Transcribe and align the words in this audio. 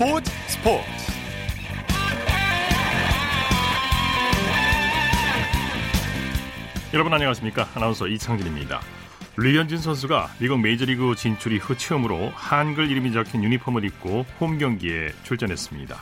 스포츠 0.00 0.30
스포츠. 0.46 0.82
여러분 6.94 7.12
안녕하십니까? 7.12 7.68
아나운서 7.74 8.08
이창진입니다. 8.08 8.80
류현진 9.36 9.76
선수가 9.76 10.30
미국 10.38 10.58
메이저리그 10.60 11.14
진출 11.16 11.52
이후 11.52 11.76
처음으로 11.76 12.32
한글 12.34 12.90
이름이 12.90 13.12
적힌 13.12 13.44
유니폼을 13.44 13.84
입고 13.84 14.24
홈 14.40 14.56
경기에 14.56 15.10
출전했습니다. 15.24 15.94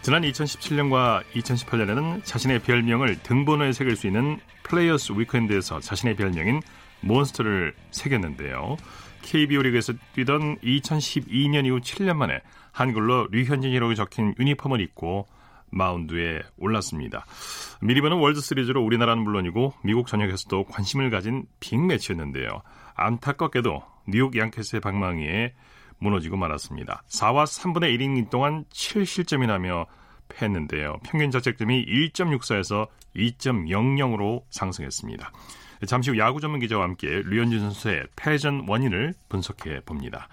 지난 0.00 0.22
2017년과 0.22 1.22
2018년에는 1.34 2.24
자신의 2.24 2.60
별명을 2.60 3.22
등번호에 3.22 3.72
새길 3.72 3.96
수 3.96 4.06
있는 4.06 4.40
Players 4.62 5.12
Weekend에서 5.12 5.80
자신의 5.80 6.16
별명인 6.16 6.62
몬스터를 7.02 7.74
새겼는데요. 7.90 8.78
KBO 9.20 9.60
리그에서 9.60 9.92
뛰던 10.14 10.58
2012년 10.60 11.66
이후 11.66 11.80
7년 11.80 12.14
만에 12.16 12.40
한글로 12.76 13.28
류현진이라고 13.30 13.94
적힌 13.94 14.34
유니폼을 14.38 14.82
입고 14.82 15.26
마운드에 15.70 16.42
올랐습니다. 16.58 17.24
미리 17.80 18.02
보는 18.02 18.18
월드 18.18 18.40
시리즈로 18.42 18.84
우리나라는 18.84 19.22
물론이고 19.22 19.72
미국 19.82 20.06
전역에서도 20.06 20.64
관심을 20.64 21.08
가진 21.08 21.46
빅매치였는데요. 21.60 22.60
안타깝게도 22.94 23.82
뉴욕 24.08 24.36
양캐스의 24.36 24.80
방망이에 24.82 25.54
무너지고 25.98 26.36
말았습니다. 26.36 27.02
4와 27.08 27.44
3분의 27.44 27.96
1이닝 27.96 28.28
동안 28.28 28.66
7실점이 28.70 29.46
나며 29.46 29.86
패했는데요. 30.28 30.98
평균 31.02 31.30
자책점이 31.30 31.86
1.64에서 31.86 32.88
2.00으로 33.16 34.42
상승했습니다. 34.50 35.32
잠시 35.86 36.10
후 36.10 36.18
야구 36.18 36.42
전문 36.42 36.60
기자와 36.60 36.84
함께 36.84 37.22
류현진 37.24 37.60
선수의 37.60 38.04
패전 38.16 38.66
원인을 38.68 39.14
분석해 39.30 39.80
봅니다. 39.86 40.28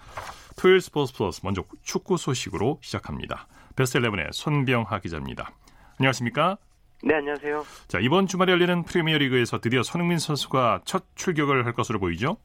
토요일 0.58 0.82
스포츠 0.82 1.14
플러스 1.16 1.42
먼저 1.44 1.64
축구 1.82 2.18
소식으로 2.18 2.80
시작합니다. 2.82 3.48
베스트 3.76 4.00
11의 4.00 4.32
손병하 4.32 5.00
기자입니다. 5.00 5.52
안녕하십니까? 6.00 6.58
네, 7.04 7.16
안녕하세요. 7.16 7.64
자, 7.88 8.00
이번 8.00 8.28
주말에 8.28 8.54
열리는 8.54 8.84
프리미어 8.84 9.18
리그에서 9.18 9.60
드디어 9.60 9.84
손흥민 9.84 10.20
선수가 10.20 10.82
첫 10.86 11.04
출격을 11.16 11.66
할 11.66 11.73
것으로 11.73 12.00
보이죠? 12.00 12.38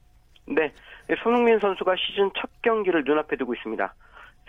네, 0.46 0.72
손흥민 1.22 1.58
선수가 1.60 1.94
시즌 1.96 2.30
첫 2.34 2.50
경기를 2.62 3.04
눈앞에 3.04 3.36
두고 3.36 3.54
있습니다. 3.54 3.94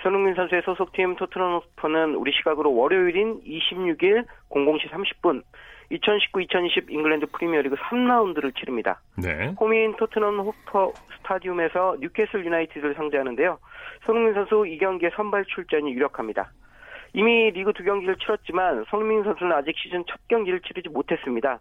손흥민 0.02 0.34
선수의 0.34 0.62
소속팀 0.66 1.18
토트넘 1.18 1.62
스퍼는 1.72 2.16
우리 2.16 2.32
시각으로 2.32 2.74
월요일인 2.74 3.42
26일 3.44 4.26
00시 4.50 4.90
30분 4.90 5.44
2019-2020 5.92 6.90
잉글랜드 6.90 7.26
프리미어리그 7.28 7.76
3라운드를 7.76 8.56
치릅니다. 8.56 9.02
네. 9.18 9.54
홈인 9.60 9.96
토트넘 9.98 10.40
홋스퍼 10.40 10.94
스타디움에서 11.20 11.98
뉴캐슬 12.00 12.46
유나이티드를 12.46 12.96
상대하는데요. 12.96 13.60
손흥민 14.06 14.34
선수 14.34 14.66
이 14.68 14.78
경기에 14.78 15.12
선발 15.16 15.46
출전이 15.46 15.92
유력합니다. 15.94 16.52
이미 17.14 17.52
리그 17.52 17.74
두 17.74 17.84
경기를 17.84 18.16
치렀지만 18.18 18.86
손흥민 18.90 19.24
선수는 19.24 19.52
아직 19.54 19.76
시즌 19.78 20.04
첫 20.08 20.20
경기를 20.28 20.60
치르지 20.62 20.90
못했습니다. 20.90 21.60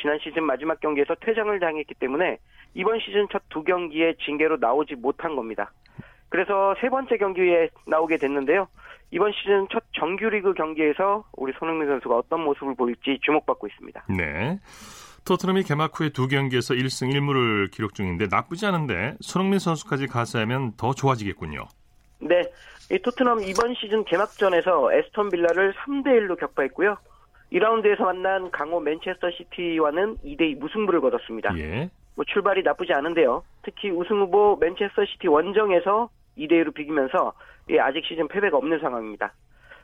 지난 0.00 0.18
시즌 0.18 0.44
마지막 0.44 0.80
경기에서 0.80 1.14
퇴장을 1.16 1.58
당했기 1.58 1.94
때문에 1.94 2.38
이번 2.74 2.98
시즌 3.00 3.28
첫 3.30 3.42
두 3.50 3.62
경기에 3.62 4.14
징계로 4.24 4.56
나오지 4.58 4.96
못한 4.96 5.36
겁니다. 5.36 5.70
그래서 6.28 6.74
세 6.80 6.88
번째 6.88 7.16
경기에 7.16 7.68
나오게 7.86 8.16
됐는데요. 8.16 8.66
이번 9.10 9.30
시즌 9.32 9.68
첫 9.70 9.84
정규리그 9.92 10.54
경기에서 10.54 11.24
우리 11.36 11.52
손흥민 11.52 11.86
선수가 11.88 12.16
어떤 12.16 12.40
모습을 12.42 12.74
보일지 12.74 13.18
주목받고 13.22 13.68
있습니다. 13.68 14.04
네. 14.16 14.58
토트넘이 15.24 15.62
개막 15.62 15.98
후에 15.98 16.10
두 16.10 16.28
경기에서 16.28 16.74
1승 16.74 17.10
1무를 17.14 17.70
기록 17.70 17.94
중인데 17.94 18.26
나쁘지 18.30 18.66
않은데 18.66 19.14
손흥민 19.20 19.58
선수까지 19.58 20.06
가세하면 20.06 20.72
더 20.76 20.92
좋아지겠군요. 20.92 21.66
네. 22.20 22.42
이 22.90 22.98
토트넘 22.98 23.42
이번 23.42 23.74
시즌 23.74 24.04
개막전에서 24.04 24.92
애스턴 24.92 25.30
빌라를 25.30 25.72
3대 25.74 26.08
1로 26.08 26.38
격파했고요. 26.38 26.96
2라운드에서 27.52 28.02
만난 28.02 28.50
강호 28.50 28.80
맨체스터 28.80 29.30
시티와는 29.30 30.18
2대 30.18 30.42
2 30.42 30.54
무승부를 30.56 31.00
거뒀습니다. 31.00 31.56
예. 31.58 31.88
뭐 32.16 32.24
출발이 32.26 32.62
나쁘지 32.62 32.92
않은데요. 32.92 33.42
특히 33.62 33.90
우승 33.90 34.20
후보 34.20 34.56
맨체스터 34.56 35.06
시티 35.06 35.28
원정에서 35.28 36.10
2대2로 36.36 36.74
비기면서 36.74 37.32
예, 37.70 37.78
아직 37.78 38.04
시즌 38.04 38.28
패배가 38.28 38.58
없는 38.58 38.78
상황입니다. 38.80 39.32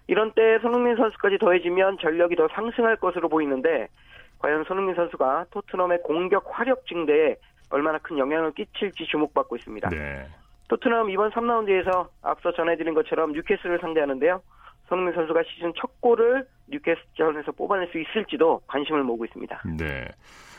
이런 0.07 0.33
때 0.33 0.59
손흥민 0.61 0.97
선수까지 0.97 1.39
더해지면 1.39 1.99
전력이 2.01 2.37
더 2.37 2.49
상승할 2.53 2.97
것으로 2.97 3.29
보이는데 3.29 3.89
과연 4.41 4.65
손흥민 4.65 4.95
선수가 4.95 5.47
토트넘의 5.51 6.03
공격 6.03 6.45
화력 6.51 6.85
증대에 6.87 7.37
얼마나 7.71 7.99
큰 7.99 8.19
영향을 8.19 8.53
끼칠지 8.53 9.07
주목받고 9.07 9.57
있습니다. 9.57 9.89
네. 9.91 10.27
토트넘 10.69 11.11
이번 11.11 11.31
3라운드에서 11.31 12.09
앞서 12.23 12.53
전해드린 12.53 12.95
것처럼 12.95 13.33
뉴캐슬을 13.33 13.79
상대하는데요. 13.81 14.41
손흥민 14.89 15.15
선수가 15.15 15.43
시즌 15.45 15.73
첫 15.77 16.01
골을 16.01 16.47
뉴캐슬전에서 16.69 17.53
뽑아낼 17.53 17.89
수 17.93 18.01
있을지도 18.01 18.61
관심을 18.67 19.05
모으고 19.05 19.25
있습니다. 19.25 19.63
네. 19.79 20.09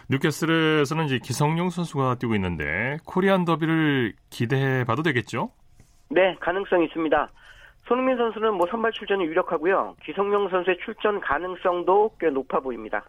뉴캐슬에서는 0.09 1.06
이제 1.06 1.20
기성용 1.20 1.70
선수가 1.70 2.16
뛰고 2.16 2.36
있는데 2.36 2.97
코리안 3.06 3.46
더비를 3.46 4.14
기대해 4.30 4.84
봐도 4.84 5.03
되겠죠? 5.03 5.52
네, 6.09 6.36
가능성이 6.40 6.86
있습니다. 6.86 7.30
손흥민 7.88 8.18
선수는 8.18 8.53
뭐 8.53 8.68
선발 8.70 8.91
출전이 8.91 9.24
유력하고요. 9.25 9.96
기성용 10.03 10.50
선수의 10.50 10.78
출전 10.84 11.20
가능성도 11.20 12.12
꽤 12.20 12.30
높아 12.30 12.59
보입니다. 12.59 13.03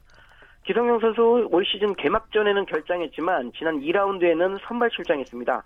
기성용 0.65 1.01
선수 1.01 1.49
올 1.51 1.65
시즌 1.65 1.95
개막전에는 1.95 2.67
결장했지만 2.67 3.53
지난 3.57 3.81
2라운드에는 3.81 4.61
선발 4.63 4.91
출장했습니다. 4.91 5.63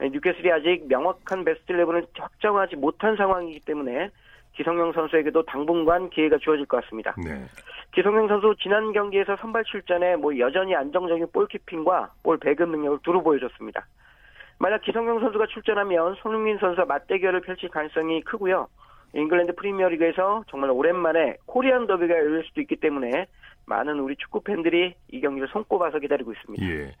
뉴캐슬이 0.00 0.50
아직 0.50 0.88
명확한 0.88 1.44
베스트 1.44 1.72
11을 1.74 2.06
확정하지 2.18 2.76
못한 2.76 3.16
상황이기 3.16 3.60
때문에 3.60 4.08
기성용 4.54 4.92
선수에게도 4.92 5.42
당분간 5.44 6.08
기회가 6.08 6.38
주어질 6.38 6.64
것 6.66 6.82
같습니다. 6.82 7.14
네. 7.22 7.44
기성용 7.92 8.28
선수 8.28 8.54
지난 8.60 8.92
경기에서 8.92 9.36
선발 9.36 9.64
출전에 9.64 10.16
뭐 10.16 10.38
여전히 10.38 10.74
안정적인 10.74 11.26
볼키핑과 11.32 12.12
볼 12.22 12.38
배급 12.38 12.70
능력을 12.70 13.00
두루 13.02 13.22
보여줬습니다. 13.22 13.86
만약 14.58 14.80
기성용 14.82 15.20
선수가 15.20 15.46
출전하면 15.46 16.14
손흥민 16.16 16.58
선수와 16.58 16.86
맞대결을 16.86 17.40
펼칠 17.42 17.68
가능성이 17.68 18.22
크고요. 18.22 18.68
잉글랜드 19.12 19.54
프리미어리그에서 19.56 20.44
정말 20.48 20.70
오랜만에 20.70 21.36
코리안 21.46 21.86
더비가 21.86 22.14
열릴 22.14 22.44
수도 22.44 22.60
있기 22.60 22.76
때문에 22.76 23.26
많은 23.70 24.00
우리 24.00 24.16
축구 24.16 24.42
팬들이 24.42 24.94
이 25.12 25.20
경기를 25.20 25.48
손꼽아서 25.48 26.00
기다리고 26.00 26.32
있습니다. 26.32 26.66
예. 26.66 26.92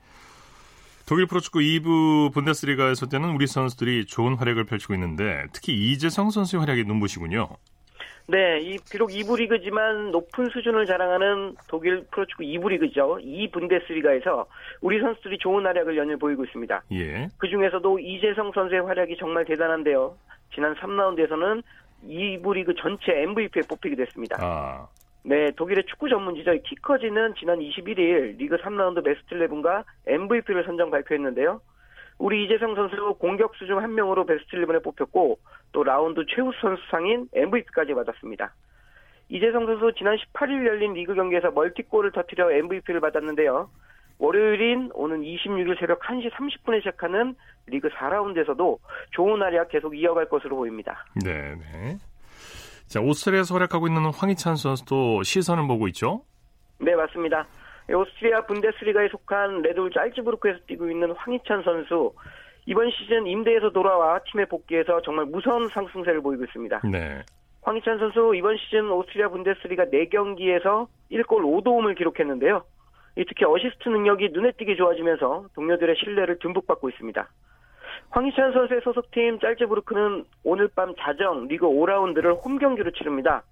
독일 1.06 1.26
프로축구 1.26 1.58
2부 1.58 2.32
분데스리가에서 2.32 3.06
때는 3.06 3.30
우리 3.30 3.48
선수들이 3.48 4.06
좋은 4.06 4.34
활약을 4.34 4.64
펼치고 4.64 4.94
있는데 4.94 5.44
특히 5.52 5.74
이재성 5.74 6.30
선수의 6.30 6.60
활약이 6.60 6.84
눈부시군요. 6.84 7.48
네, 8.28 8.60
이 8.60 8.78
비록 8.88 9.10
2부 9.10 9.38
리그지만 9.38 10.12
높은 10.12 10.48
수준을 10.50 10.86
자랑하는 10.86 11.56
독일 11.66 12.06
프로축구 12.12 12.44
2부 12.44 12.68
리그죠. 12.68 13.18
이 13.20 13.50
분데스리가에서 13.50 14.46
우리 14.80 15.00
선수들이 15.00 15.38
좋은 15.38 15.66
활약을 15.66 15.96
연일 15.96 16.16
보이고 16.16 16.44
있습니다. 16.44 16.84
예. 16.92 17.28
그 17.38 17.48
중에서도 17.48 17.98
이재성 17.98 18.52
선수의 18.54 18.82
활약이 18.82 19.16
정말 19.18 19.44
대단한데요. 19.44 20.16
지난 20.54 20.76
3라운드에서는 20.76 21.62
2부 22.06 22.54
리그 22.54 22.72
전체 22.80 23.22
MVP에 23.22 23.62
뽑히게 23.68 23.96
됐습니다. 23.96 24.36
아. 24.40 24.86
네, 25.22 25.50
독일의 25.52 25.84
축구 25.84 26.08
전문지죠. 26.08 26.52
키커지는 26.64 27.34
지난 27.38 27.58
21일 27.58 28.38
리그 28.38 28.56
3라운드 28.56 29.04
베스트 29.04 29.34
11과 29.34 29.84
MVP를 30.06 30.64
선정 30.64 30.90
발표했는데요. 30.90 31.60
우리 32.18 32.44
이재성 32.44 32.74
선수 32.74 33.14
공격수 33.18 33.66
중 33.66 33.78
한 33.78 33.94
명으로 33.94 34.26
베스트 34.26 34.56
11에 34.56 34.82
뽑혔고 34.82 35.38
또 35.72 35.84
라운드 35.84 36.24
최우수 36.34 36.52
선수상인 36.60 37.28
MVP까지 37.34 37.94
받았습니다. 37.94 38.54
이재성 39.28 39.66
선수 39.66 39.92
지난 39.96 40.16
18일 40.16 40.66
열린 40.66 40.92
리그 40.94 41.14
경기에서 41.14 41.50
멀티골을 41.50 42.12
터뜨려 42.12 42.50
MVP를 42.52 43.00
받았는데요. 43.00 43.70
월요일인 44.18 44.90
오는 44.92 45.22
26일 45.22 45.78
새벽 45.80 46.00
1시 46.00 46.30
30분에 46.32 46.80
시작하는 46.80 47.34
리그 47.66 47.88
4라운드에서도 47.88 48.78
좋은 49.12 49.40
활약 49.40 49.70
계속 49.70 49.96
이어갈 49.96 50.28
것으로 50.28 50.56
보입니다. 50.56 51.06
네, 51.24 51.54
네. 51.54 51.96
자, 52.90 53.00
오스트리아에서 53.00 53.54
활약하고 53.54 53.86
있는 53.86 54.06
황희찬 54.12 54.56
선수도 54.56 55.22
시선을 55.22 55.68
보고 55.68 55.86
있죠? 55.88 56.22
네, 56.80 56.96
맞습니다. 56.96 57.46
오스트리아 57.88 58.44
분데스리가에 58.46 59.06
속한 59.10 59.62
레드불 59.62 59.92
짤츠부르크에서 59.92 60.58
뛰고 60.66 60.90
있는 60.90 61.12
황희찬 61.12 61.62
선수 61.62 62.12
이번 62.66 62.90
시즌 62.90 63.28
임대에서 63.28 63.70
돌아와 63.70 64.18
팀에 64.24 64.44
복귀해서 64.46 65.00
정말 65.02 65.26
무서운 65.26 65.68
상승세를 65.68 66.20
보이고 66.20 66.42
있습니다. 66.42 66.80
네. 66.90 67.22
황희찬 67.62 67.98
선수 68.00 68.32
이번 68.34 68.56
시즌 68.56 68.90
오스트리아 68.90 69.28
분데스리가 69.28 69.84
4경기에서 69.84 70.88
1골 71.12 71.62
5도움을 71.62 71.96
기록했는데요. 71.96 72.64
특히 73.14 73.44
어시스트 73.44 73.88
능력이 73.88 74.30
눈에 74.32 74.50
띄게 74.58 74.74
좋아지면서 74.74 75.46
동료들의 75.54 75.94
신뢰를 75.96 76.40
듬뿍 76.40 76.66
받고 76.66 76.88
있습니다. 76.88 77.28
황희찬 78.10 78.52
선수의 78.52 78.80
소속팀 78.82 79.38
잘츠부르크는 79.40 80.24
오늘 80.42 80.68
밤 80.68 80.94
자정 80.98 81.46
리그 81.46 81.66
5라운드를 81.66 82.44
홈 82.44 82.58
경기로 82.58 82.90
치릅니다. 82.92 83.42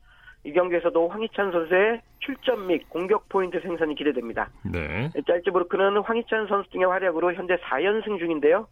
이 0.45 0.53
경기에서도 0.53 1.09
황희찬 1.09 1.53
선수의 1.53 2.01
출전 2.21 2.67
및 2.67 2.89
공격 2.89 3.29
포인트 3.29 3.61
생산이 3.61 3.95
기대됩니다. 3.95 4.51
네. 4.65 5.11
잘츠부르크는 5.27 5.99
황희찬 6.03 6.49
선수 6.49 6.71
등의 6.71 6.87
활약으로 6.87 7.35
현재 7.35 7.57
4연승 7.57 8.19
중인데요. 8.19 8.67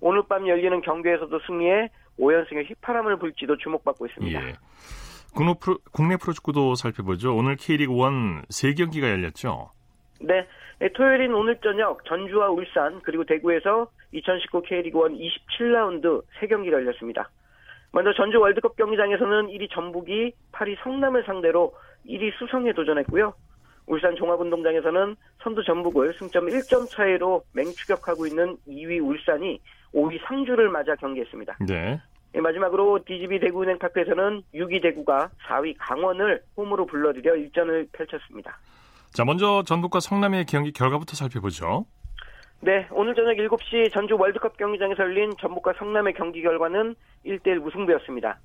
오늘 0.00 0.22
밤 0.28 0.46
열리는 0.46 0.80
경기에서도 0.80 1.38
승리해 1.46 1.90
5연승의 2.18 2.68
휘파람을 2.70 3.18
불지도 3.18 3.56
주목받고 3.58 4.06
있습니다. 4.06 4.48
예. 4.48 4.54
국내 5.92 6.16
프로축구도 6.16 6.76
살펴보죠. 6.76 7.36
오늘 7.36 7.56
K리그 7.56 7.92
1 7.92 8.42
3경기가 8.48 9.02
열렸죠. 9.02 9.70
네. 10.20 10.46
네, 10.78 10.88
토요일인 10.92 11.32
오늘 11.34 11.56
저녁 11.62 12.04
전주와 12.04 12.50
울산 12.50 13.00
그리고 13.02 13.24
대구에서 13.24 13.88
2019 14.12 14.62
K리그 14.62 14.98
1 15.08 15.30
27라운드 15.58 16.22
3경기가 16.40 16.72
열렸습니다. 16.72 17.30
먼저 17.92 18.12
전주 18.12 18.38
월드컵 18.38 18.76
경기장에서는 18.76 19.46
1위 19.46 19.70
전북이 19.72 20.32
8위 20.52 20.76
성남을 20.82 21.24
상대로 21.24 21.74
1위 22.06 22.30
수성에 22.38 22.72
도전했고요. 22.72 23.32
울산 23.86 24.16
종합운동장에서는 24.16 25.16
선두 25.42 25.62
전북을 25.64 26.12
승점 26.14 26.46
1점 26.46 26.90
차이로 26.90 27.44
맹추격하고 27.52 28.26
있는 28.26 28.56
2위 28.68 29.02
울산이 29.02 29.60
5위 29.94 30.20
상주를 30.26 30.68
맞아 30.68 30.94
경기했습니다. 30.96 31.56
네. 31.66 32.00
예, 32.34 32.40
마지막으로 32.40 33.02
DGB 33.06 33.38
대구은행 33.40 33.78
파크에서는 33.78 34.42
6위 34.54 34.82
대구가 34.82 35.30
4위 35.48 35.74
강원을 35.78 36.42
홈으로 36.56 36.84
불러들여 36.84 37.36
일전을 37.36 37.88
펼쳤습니다. 37.92 38.58
자, 39.12 39.24
먼저 39.24 39.62
전북과 39.62 40.00
성남의 40.00 40.44
경기 40.46 40.72
결과부터 40.72 41.14
살펴보죠. 41.16 41.86
네, 42.60 42.86
오늘 42.90 43.14
저녁 43.14 43.36
7시 43.36 43.92
전주 43.92 44.16
월드컵 44.18 44.56
경기장에서 44.56 45.02
열린 45.02 45.30
전북과 45.40 45.74
성남의 45.78 46.14
경기 46.14 46.42
결과는 46.42 46.94
1대1 47.24 47.58
무승부였습니다. 47.60 48.38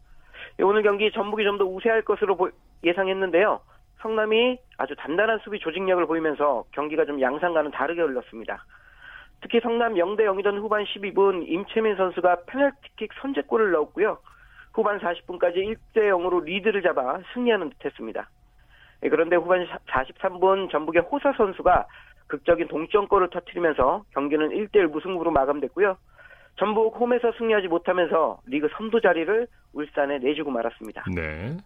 예, 0.60 0.64
오늘 0.64 0.84
경기 0.84 1.12
전북이 1.12 1.44
좀 1.44 1.58
더 1.58 1.66
우세할 1.66 2.04
것으로 2.04 2.52
예상했는데요. 2.84 3.62
성남이 4.02 4.58
아주 4.78 4.96
단단한 4.96 5.40
수비 5.44 5.60
조직력을 5.60 6.06
보이면서 6.08 6.64
경기가 6.72 7.06
좀 7.06 7.22
양상과는 7.22 7.72
다르게 7.72 8.02
흘렀습니다. 8.02 8.66
특히 9.42 9.60
성남 9.62 9.94
0대 9.96 10.22
0이던 10.22 10.58
후반 10.60 10.84
12분 10.86 11.48
임채민 11.48 11.96
선수가 11.96 12.44
페널티킥 12.48 13.12
선제골을 13.22 13.72
넣었고요. 13.72 14.20
후반 14.74 15.00
40분까지 15.00 15.56
1대 15.58 16.10
0으로 16.10 16.44
리드를 16.44 16.82
잡아 16.82 17.20
승리하는 17.34 17.72
듯했습니다. 17.72 18.30
예, 19.04 19.10
그런데 19.10 19.36
후반 19.36 19.66
43분 19.88 20.72
전북의 20.72 21.04
호사 21.04 21.34
선수가 21.34 21.88
극적인 22.28 22.68
동점골을 22.68 23.30
터뜨리면서 23.30 24.04
경기는 24.12 24.50
1대1 24.50 24.88
무승부로 24.88 25.32
마감됐고요. 25.32 25.98
전북 26.58 27.00
홈에서 27.00 27.32
승리하지 27.38 27.68
못하면서 27.68 28.40
리그 28.46 28.70
선두 28.78 29.02
자리를 29.02 29.48
울산에 29.74 30.20
내주고 30.20 30.52
말았습니다. 30.52 31.06
네. 31.14 31.58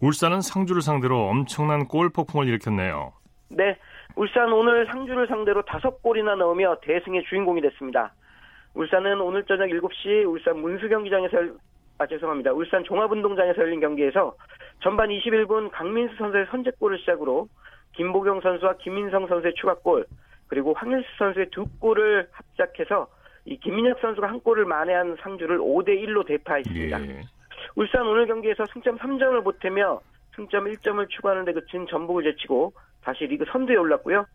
울산은 0.00 0.40
상주를 0.40 0.82
상대로 0.82 1.28
엄청난 1.28 1.86
골 1.86 2.10
폭풍을 2.10 2.46
일으켰네요. 2.48 3.12
네. 3.48 3.78
울산 4.16 4.52
오늘 4.52 4.86
상주를 4.86 5.28
상대로 5.28 5.62
다섯 5.62 6.02
골이나 6.02 6.34
넣으며 6.36 6.76
대승의 6.82 7.24
주인공이 7.24 7.60
됐습니다. 7.60 8.12
울산은 8.74 9.20
오늘 9.20 9.44
저녁 9.44 9.68
7시 9.68 10.26
울산 10.28 10.58
문수 10.58 10.88
경기장에서 10.88 11.38
아 11.98 12.06
죄송합니다. 12.06 12.52
울산 12.52 12.84
종합운동장에서 12.84 13.62
열린 13.62 13.80
경기에서 13.80 14.34
전반 14.82 15.08
21분 15.08 15.70
강민수 15.72 16.16
선수의 16.16 16.46
선제골을 16.50 16.98
시작으로 17.00 17.48
김보경 17.92 18.40
선수와 18.40 18.76
김민성 18.78 19.26
선수의 19.26 19.54
추가골 19.54 20.06
그리고 20.48 20.74
황일수 20.74 21.08
선수의 21.18 21.50
두 21.50 21.66
골을 21.80 22.28
합작해서 22.30 23.08
이 23.44 23.58
김민혁 23.58 24.00
선수가 24.00 24.28
한 24.28 24.40
골을 24.40 24.64
만회한 24.64 25.16
상주를 25.20 25.58
5대 25.58 25.88
1로 26.04 26.26
대파했습니다. 26.26 27.06
예. 27.08 27.20
울산 27.74 28.06
오늘 28.06 28.26
경기에서 28.26 28.64
승점 28.66 28.98
3점을 28.98 29.42
보태며 29.44 30.00
승점 30.34 30.64
1점을 30.64 31.08
추가하는데 31.08 31.52
그친 31.52 31.86
전북을 31.88 32.24
제치고 32.24 32.72
다시 33.02 33.24
리그 33.24 33.44
선두에 33.50 33.76
올랐고요. 33.76 34.26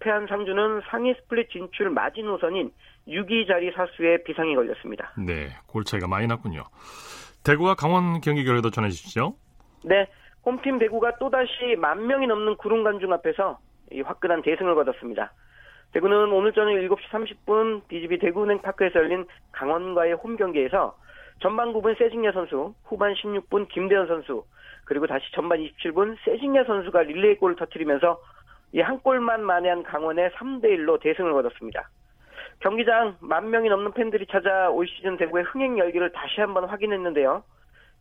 패한 0.00 0.26
상주는 0.26 0.80
상위 0.90 1.14
스플릿 1.14 1.50
진출 1.50 1.90
마지노선인 1.90 2.72
6위 3.06 3.46
자리 3.46 3.70
사수에 3.70 4.24
비상이 4.24 4.54
걸렸습니다. 4.56 5.12
네, 5.16 5.50
골 5.66 5.84
차이가 5.84 6.08
많이 6.08 6.26
났군요. 6.26 6.64
대구와 7.44 7.74
강원 7.76 8.20
경기 8.20 8.44
결과도 8.44 8.70
전해주시죠. 8.70 9.36
네, 9.84 10.08
홈팀 10.44 10.78
대구가 10.78 11.16
또다시 11.18 11.76
만 11.78 12.06
명이 12.06 12.26
넘는 12.26 12.56
구름 12.56 12.84
관중 12.84 13.12
앞에서 13.12 13.58
화끈한 14.04 14.42
대승을 14.42 14.74
거뒀습니다. 14.74 15.32
대구는 15.92 16.32
오늘 16.32 16.52
저녁 16.52 16.74
7시 16.74 17.36
30분 17.46 17.88
DGB 17.88 18.18
대구은행 18.18 18.60
파크에서 18.62 18.98
열린 19.00 19.26
강원과의 19.52 20.14
홈 20.14 20.36
경기에서 20.36 20.96
전반 21.40 21.72
9분 21.72 21.96
세징야 21.98 22.32
선수, 22.32 22.74
후반 22.84 23.14
16분 23.14 23.68
김대현 23.68 24.06
선수, 24.06 24.44
그리고 24.84 25.06
다시 25.06 25.24
전반 25.32 25.58
27분 25.60 26.16
세징야 26.24 26.64
선수가 26.64 27.02
릴레이 27.02 27.36
골을 27.36 27.56
터뜨리면서 27.56 28.20
이 28.72 28.80
한 28.80 28.98
골만 29.00 29.42
만회한 29.42 29.82
강원의 29.82 30.30
3대 30.30 30.64
1로 30.64 31.00
대승을 31.00 31.32
거뒀습니다. 31.32 31.88
경기장 32.60 33.16
만 33.20 33.50
명이 33.50 33.68
넘는 33.68 33.92
팬들이 33.92 34.26
찾아 34.26 34.70
올 34.70 34.86
시즌 34.86 35.16
대구의 35.16 35.44
흥행 35.44 35.78
열기를 35.78 36.10
다시 36.12 36.40
한번 36.40 36.64
확인했는데요. 36.64 37.42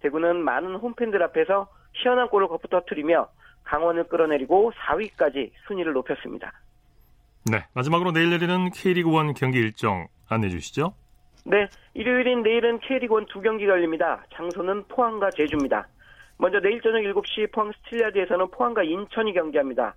대구는 0.05 0.43
많은 0.43 0.75
홈팬들 0.75 1.21
앞에서 1.23 1.67
시원한 1.93 2.27
골을 2.29 2.47
거푸 2.47 2.67
터뜨리며 2.67 3.27
강원을 3.63 4.07
끌어내리고 4.07 4.71
4위까지 4.73 5.51
순위를 5.67 5.93
높였습니다. 5.93 6.53
네, 7.49 7.65
마지막으로 7.73 8.11
내일 8.11 8.31
열리는 8.31 8.69
K리그 8.69 9.09
1 9.09 9.33
경기 9.33 9.57
일정 9.57 10.07
안내해 10.29 10.51
주시죠. 10.51 10.93
네, 11.45 11.67
일요일인 11.95 12.43
내일은 12.43 12.79
K리그 12.79 13.19
1 13.19 13.25
두 13.27 13.41
경기가 13.41 13.73
열립니다. 13.73 14.23
장소는 14.33 14.87
포항과 14.87 15.31
제주입니다. 15.31 15.87
먼저 16.37 16.59
내일 16.59 16.81
저녁 16.81 17.01
7시 17.01 17.51
포항 17.51 17.71
스틸야드에서는 17.71 18.51
포항과 18.51 18.83
인천이 18.83 19.33
경기합니다. 19.33 19.95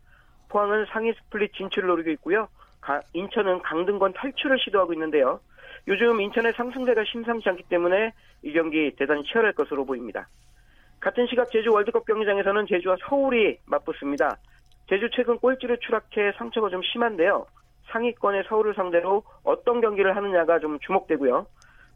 포항은 0.48 0.86
상위 0.90 1.12
스플릿 1.12 1.52
진출을 1.52 1.88
노리고 1.88 2.10
있고요. 2.12 2.48
가, 2.88 3.02
인천은 3.12 3.60
강등권 3.60 4.14
탈출을 4.14 4.58
시도하고 4.64 4.94
있는데요. 4.94 5.40
요즘 5.86 6.22
인천의 6.22 6.54
상승세가 6.54 7.04
심상치 7.04 7.46
않기 7.50 7.64
때문에 7.64 8.14
이 8.42 8.52
경기 8.52 8.90
대단히 8.96 9.24
치열할 9.24 9.52
것으로 9.52 9.84
보입니다. 9.84 10.26
같은 10.98 11.26
시각 11.28 11.50
제주 11.50 11.70
월드컵 11.70 12.06
경기장에서는 12.06 12.66
제주와 12.66 12.96
서울이 13.06 13.58
맞붙습니다. 13.66 14.38
제주 14.88 15.10
최근 15.14 15.38
꼴찌로 15.38 15.76
추락해 15.76 16.32
상처가 16.38 16.70
좀 16.70 16.80
심한데요. 16.82 17.46
상위권의 17.92 18.44
서울을 18.48 18.74
상대로 18.74 19.22
어떤 19.44 19.82
경기를 19.82 20.16
하느냐가 20.16 20.58
좀 20.58 20.78
주목되고요. 20.80 21.46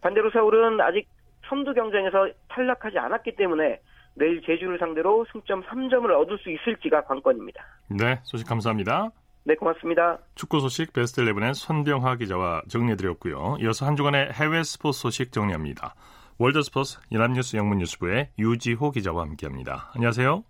반대로 0.02 0.30
서울은 0.30 0.78
아직 0.82 1.08
선두 1.48 1.72
경쟁에서 1.72 2.28
탈락하지 2.48 2.98
않았기 2.98 3.36
때문에 3.36 3.80
내일 4.14 4.42
제주를 4.42 4.78
상대로 4.78 5.24
승점 5.32 5.62
3점을 5.62 6.10
얻을 6.10 6.38
수 6.38 6.50
있을지가 6.50 7.04
관건입니다. 7.04 7.64
네, 7.88 8.20
소식 8.24 8.46
감사합니다. 8.46 9.10
네, 9.44 9.56
고맙습니다. 9.56 10.18
축구 10.36 10.60
소식 10.60 10.92
베스트 10.92 11.20
11의 11.22 11.54
손병하 11.54 12.16
기자와 12.16 12.62
정리해드렸고요. 12.68 13.56
이어서 13.60 13.86
한 13.86 13.96
주간의 13.96 14.30
해외 14.32 14.62
스포츠 14.62 15.00
소식 15.00 15.32
정리합니다. 15.32 15.94
월드스포츠 16.38 17.00
연합뉴스 17.10 17.56
영문뉴스부의 17.56 18.30
유지호 18.38 18.92
기자와 18.92 19.22
함께합니다. 19.22 19.90
안녕하세요. 19.96 20.44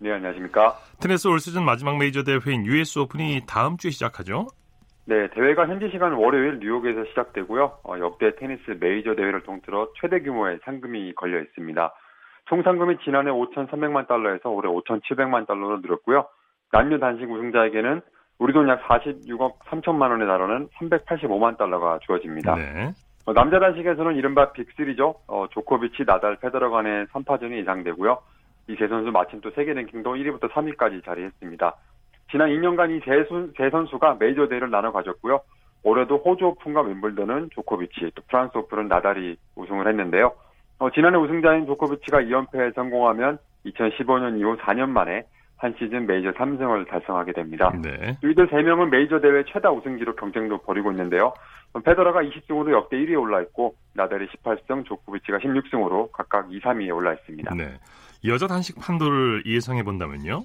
네, 0.00 0.12
안녕하십니까. 0.12 0.76
테니스 1.00 1.28
올 1.28 1.40
시즌 1.40 1.64
마지막 1.64 1.98
메이저 1.98 2.22
대회인 2.22 2.64
US 2.64 3.00
오픈이 3.00 3.42
다음 3.46 3.76
주에 3.76 3.90
시작하죠? 3.90 4.46
네, 5.04 5.28
대회가 5.30 5.66
현지 5.66 5.90
시간 5.90 6.12
월요일 6.12 6.58
뉴욕에서 6.60 7.04
시작되고요. 7.10 7.80
어, 7.84 7.98
역대 7.98 8.34
테니스 8.36 8.78
메이저 8.80 9.14
대회를 9.14 9.42
통틀어 9.42 9.92
최대 10.00 10.20
규모의 10.20 10.60
상금이 10.64 11.14
걸려 11.14 11.40
있습니다. 11.40 11.94
총 12.48 12.62
상금이 12.62 12.96
지난해 13.04 13.30
5,300만 13.30 14.06
달러에서 14.06 14.48
올해 14.48 14.68
5,700만 14.68 15.46
달러로 15.46 15.80
늘었고요. 15.80 16.26
남녀 16.72 16.98
단식 16.98 17.30
우승자에게는 17.30 18.00
우리 18.38 18.52
돈 18.52 18.68
약 18.68 18.82
46억 18.86 19.58
3천만 19.68 20.10
원에 20.10 20.26
달하는 20.26 20.68
385만 20.78 21.56
달러가 21.58 21.98
주어집니다. 22.02 22.54
네. 22.54 22.92
어, 23.26 23.32
남자 23.32 23.58
단식에서는 23.58 24.14
이른바 24.16 24.52
빅3죠. 24.52 25.16
어, 25.26 25.46
조코비치, 25.50 26.04
나달, 26.06 26.36
페더러 26.36 26.70
간의 26.70 27.06
3파전이 27.06 27.52
예상되고요. 27.58 28.18
이 28.70 28.76
세 28.76 28.86
선수 28.86 29.10
마침 29.10 29.40
또 29.40 29.50
세계 29.52 29.72
랭킹도 29.72 30.14
1위부터 30.14 30.50
3위까지 30.50 31.04
자리했습니다. 31.04 31.74
지난 32.30 32.50
2년간 32.50 32.90
이 32.90 33.00
세 33.56 33.70
선수가 33.70 34.16
메이저 34.20 34.46
대회를 34.46 34.70
나눠 34.70 34.92
가졌고요. 34.92 35.40
올해도 35.84 36.18
호주 36.18 36.44
오픈과 36.44 36.82
윈블던은 36.82 37.50
조코비치, 37.54 38.10
또 38.14 38.22
프랑스 38.28 38.56
오픈은 38.58 38.88
나달이 38.88 39.36
우승을 39.56 39.88
했는데요. 39.88 40.32
어, 40.78 40.90
지난해 40.90 41.16
우승자인 41.18 41.66
조코비치가 41.66 42.20
2연패에 42.20 42.74
성공하면 42.74 43.38
2015년 43.66 44.38
이후 44.38 44.56
4년 44.58 44.90
만에 44.90 45.24
한 45.58 45.74
시즌 45.78 46.06
메이저 46.06 46.30
3승을 46.32 46.88
달성하게 46.88 47.32
됩니다. 47.32 47.72
네. 47.82 48.16
이들 48.24 48.48
3명은 48.48 48.90
메이저 48.90 49.20
대회 49.20 49.44
최다 49.44 49.70
우승기로 49.72 50.14
경쟁도 50.14 50.58
벌이고 50.58 50.90
있는데요. 50.92 51.34
페더러가 51.84 52.22
20승으로 52.22 52.72
역대 52.72 52.96
1위에 52.96 53.20
올라 53.20 53.42
있고 53.42 53.74
나달이 53.94 54.28
18승, 54.28 54.84
조코비치가 54.86 55.38
16승으로 55.38 56.10
각각 56.12 56.50
2, 56.50 56.60
3위에 56.60 56.94
올라 56.94 57.12
있습니다. 57.12 57.54
네. 57.54 57.78
여자 58.24 58.46
단식 58.46 58.78
판도를 58.80 59.44
예상해 59.46 59.82
본다면요? 59.82 60.44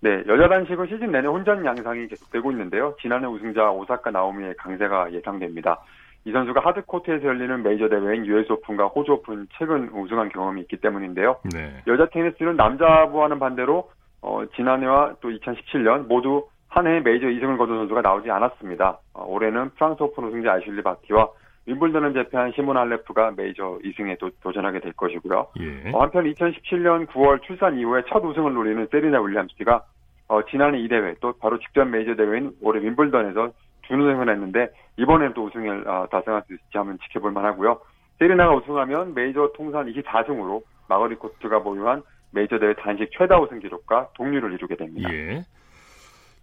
네, 0.00 0.22
여자 0.28 0.48
단식은 0.48 0.86
시즌 0.86 1.10
내내 1.10 1.26
혼전 1.26 1.64
양상이 1.64 2.06
계속되고 2.06 2.50
있는데요. 2.52 2.94
지난해 3.00 3.26
우승자 3.26 3.70
오사카 3.70 4.10
나오미의 4.10 4.54
강세가 4.56 5.12
예상됩니다. 5.12 5.80
이 6.24 6.32
선수가 6.32 6.60
하드코트에서 6.60 7.24
열리는 7.24 7.62
메이저 7.62 7.88
대회인 7.88 8.26
US 8.26 8.52
오픈과 8.52 8.86
호주 8.88 9.12
오픈 9.12 9.46
최근 9.56 9.88
우승한 9.90 10.28
경험이 10.30 10.62
있기 10.62 10.76
때문인데요. 10.78 11.36
네. 11.52 11.82
여자 11.86 12.06
테니스는 12.06 12.56
남자부와는 12.56 13.38
반대로 13.38 13.88
어, 14.22 14.44
지난해와 14.56 15.14
또 15.20 15.28
2017년 15.30 16.06
모두 16.06 16.46
한 16.68 16.86
해 16.86 17.00
메이저 17.00 17.26
2승을 17.26 17.56
거둔 17.56 17.78
선수가 17.78 18.02
나오지 18.02 18.30
않았습니다. 18.30 18.98
어, 19.14 19.24
올해는 19.26 19.70
프랑스 19.70 20.02
오픈 20.02 20.24
우승자 20.24 20.52
아슐리 20.52 20.82
바티와 20.82 21.28
윔블던을 21.66 22.12
제패한 22.12 22.52
시몬 22.52 22.76
할레프가 22.76 23.32
메이저 23.36 23.78
2승에 23.82 24.18
도, 24.18 24.30
전하게 24.52 24.80
될 24.80 24.92
것이고요. 24.92 25.46
예. 25.60 25.90
어, 25.92 26.02
한편 26.02 26.24
2017년 26.24 27.06
9월 27.06 27.42
출산 27.42 27.78
이후에 27.78 28.02
첫 28.08 28.22
우승을 28.22 28.52
노리는 28.52 28.86
세리나 28.90 29.20
윌리엄스가 29.20 29.82
어, 30.28 30.42
지난해 30.50 30.78
이 30.80 30.88
대회 30.88 31.14
또 31.20 31.32
바로 31.40 31.58
직전 31.58 31.90
메이저 31.90 32.14
대회인 32.14 32.52
올해 32.60 32.80
윔블던에서 32.82 33.52
준우승을 33.86 34.28
했는데 34.28 34.68
이번엔 34.98 35.32
또 35.34 35.44
우승을 35.44 35.88
어, 35.88 36.06
달성할 36.10 36.42
수 36.46 36.54
있을지 36.54 36.76
한번 36.76 36.98
지켜볼 37.04 37.32
만하고요. 37.32 37.80
세리나가 38.18 38.54
우승하면 38.54 39.14
메이저 39.14 39.50
통산 39.56 39.86
24승으로 39.86 40.62
마거릿 40.88 41.14
코트가 41.16 41.60
보유한 41.62 42.02
메이저 42.30 42.58
대회 42.58 42.74
단식 42.74 43.10
최다 43.16 43.38
우승 43.40 43.58
기록과 43.60 44.10
동률을 44.14 44.52
이루게 44.52 44.76
됩니다. 44.76 45.12
예. 45.12 45.44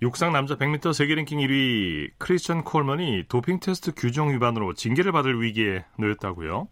육상 0.02 0.34
남자 0.34 0.56
100m 0.56 0.94
세계 0.94 1.16
랭킹 1.16 1.40
1위 1.40 2.12
크리스천 2.18 2.64
콜먼이 2.64 3.26
도핑 3.30 3.60
테스트 3.62 3.94
규정 3.96 4.32
위반으로 4.32 4.74
징계를 4.74 5.12
받을 5.12 5.42
위기에 5.42 5.86
놓였다고요? 5.98 6.68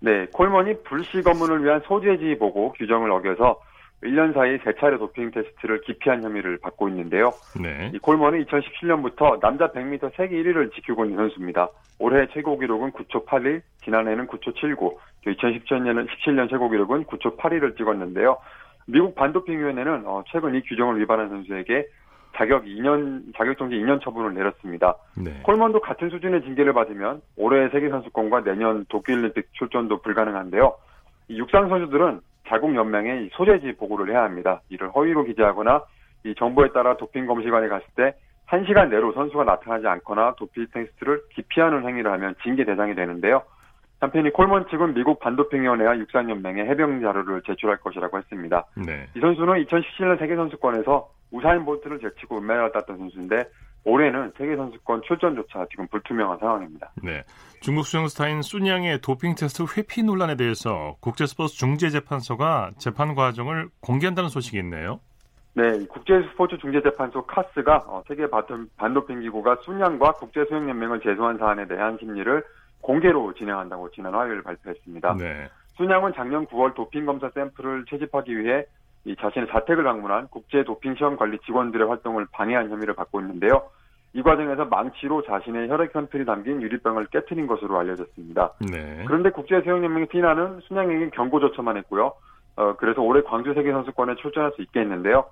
네, 0.00 0.26
콜먼이 0.32 0.82
불시 0.82 1.22
검문을 1.22 1.64
위한 1.64 1.80
소재지 1.86 2.36
보고 2.38 2.72
규정을 2.72 3.10
어겨서 3.10 3.58
1년 4.04 4.34
사이 4.34 4.58
세 4.58 4.72
차례 4.78 4.98
도핑 4.98 5.30
테스트를 5.30 5.80
기피한 5.80 6.22
혐의를 6.22 6.58
받고 6.58 6.88
있는데요. 6.90 7.32
네. 7.60 7.90
이 7.94 7.98
콜먼은 7.98 8.44
2017년부터 8.44 9.40
남자 9.40 9.72
100m 9.72 10.14
세계 10.16 10.36
1위를 10.42 10.72
지키고 10.74 11.04
있는 11.04 11.16
선수입니다. 11.16 11.68
올해 11.98 12.26
최고 12.32 12.58
기록은 12.58 12.92
9초 12.92 13.24
81, 13.24 13.62
지난해는 13.82 14.26
9초 14.26 14.54
79, 14.54 14.96
2017년은 15.26 16.06
17년 16.08 16.50
최고 16.50 16.68
기록은 16.68 17.04
9초 17.04 17.38
81을 17.38 17.76
찍었는데요. 17.76 18.36
미국 18.86 19.14
반도핑위원회는 19.14 20.02
어, 20.06 20.22
최근 20.30 20.54
이 20.54 20.60
규정을 20.62 21.00
위반한 21.00 21.30
선수에게 21.30 21.86
자격 22.36 22.64
2년 22.64 23.22
자격 23.36 23.56
정지 23.56 23.76
2년 23.76 24.02
처분을 24.02 24.34
내렸습니다. 24.34 24.96
네. 25.16 25.40
콜먼도 25.44 25.80
같은 25.80 26.10
수준의 26.10 26.42
징계를 26.42 26.72
받으면 26.72 27.22
올해 27.36 27.68
세계 27.70 27.88
선수권과 27.88 28.42
내년 28.42 28.84
도쿄올림픽 28.88 29.46
출전도 29.52 30.02
불가능한데요. 30.02 30.74
이 31.28 31.38
육상 31.38 31.68
선수들은 31.68 32.20
자국 32.48 32.74
연맹에 32.74 33.28
소재지 33.32 33.72
보고를 33.72 34.12
해야 34.12 34.24
합니다. 34.24 34.60
이를 34.68 34.90
허위로 34.90 35.24
기재하거나 35.24 35.82
이 36.24 36.34
정보에 36.36 36.68
따라 36.72 36.96
도핑 36.96 37.26
검시관에 37.26 37.68
갔을 37.68 37.86
때 37.96 38.14
1시간 38.48 38.90
내로 38.90 39.12
선수가 39.12 39.44
나타나지 39.44 39.86
않거나 39.86 40.34
도핑 40.36 40.66
테스트를 40.72 41.22
기피하는 41.34 41.86
행위를 41.86 42.12
하면 42.12 42.34
징계 42.42 42.64
대상이 42.64 42.94
되는데요. 42.94 43.42
한편 44.00 44.26
이 44.26 44.30
콜먼 44.30 44.68
측은 44.68 44.94
미국 44.94 45.18
반도핑위원회와 45.20 45.98
육상연맹에 45.98 46.66
해병 46.66 47.00
자료를 47.00 47.42
제출할 47.42 47.78
것이라고 47.78 48.18
했습니다. 48.18 48.66
네. 48.76 49.06
이 49.16 49.20
선수는 49.20 49.64
2017년 49.64 50.18
세계선수권에서 50.18 51.08
우사인 51.30 51.64
볼트를 51.64 52.00
제치고 52.00 52.38
은메달을 52.38 52.72
땄던 52.72 52.98
선수인데 52.98 53.44
올해는 53.84 54.32
세계 54.36 54.56
선수권 54.56 55.02
출전조차 55.02 55.66
지금 55.70 55.86
불투명한 55.88 56.38
상황입니다. 56.38 56.90
네. 57.02 57.22
중국 57.60 57.86
수영 57.86 58.08
스타인 58.08 58.42
쑨양의 58.42 59.00
도핑 59.00 59.34
테스트 59.34 59.64
회피 59.76 60.02
논란에 60.02 60.36
대해서 60.36 60.96
국제 61.00 61.26
스포츠 61.26 61.56
중재 61.56 61.90
재판소가 61.90 62.72
재판 62.78 63.14
과정을 63.14 63.68
공개한다는 63.80 64.30
소식이 64.30 64.58
있네요. 64.58 65.00
네, 65.54 65.86
국제 65.88 66.20
스포츠 66.30 66.58
중재 66.58 66.82
재판소 66.82 67.24
카스가 67.24 67.84
어, 67.86 68.02
세계 68.08 68.26
반도핑 68.76 69.20
기구가 69.20 69.56
쑨양과 69.64 70.12
국제 70.14 70.44
수영 70.46 70.68
연맹을 70.68 71.00
제소한 71.00 71.38
사안에 71.38 71.66
대한 71.68 71.96
심리를 71.98 72.42
공개로 72.80 73.32
진행한다고 73.34 73.90
지난 73.92 74.14
화요일 74.14 74.42
발표했습니다. 74.42 75.16
네. 75.16 75.48
쑨양은 75.76 76.12
작년 76.14 76.46
9월 76.46 76.74
도핑 76.74 77.06
검사 77.06 77.30
샘플을 77.30 77.84
채집하기 77.88 78.36
위해 78.36 78.64
이 79.04 79.14
자신의 79.16 79.48
자택을 79.48 79.84
방문한 79.84 80.28
국제 80.28 80.64
도핑 80.64 80.96
시험 80.96 81.16
관리 81.16 81.38
직원들의 81.40 81.86
활동을 81.86 82.26
방해한 82.32 82.70
혐의를 82.70 82.94
받고 82.94 83.20
있는데요. 83.20 83.62
이 84.14 84.22
과정에서 84.22 84.64
망치로 84.66 85.22
자신의 85.22 85.68
혈액 85.68 85.92
샘플이 85.92 86.24
담긴 86.24 86.62
유리병을 86.62 87.06
깨뜨린 87.06 87.46
것으로 87.46 87.78
알려졌습니다. 87.78 88.52
네. 88.70 89.04
그런데 89.06 89.30
국제수영연맹의 89.30 90.06
피나는 90.06 90.60
순양에게 90.60 91.10
경고 91.10 91.40
조처만 91.40 91.76
했고요. 91.78 92.12
어, 92.56 92.76
그래서 92.76 93.02
올해 93.02 93.22
광주 93.22 93.52
세계선수권에 93.54 94.14
출전할 94.16 94.52
수 94.52 94.62
있게 94.62 94.80
했는데요. 94.80 95.26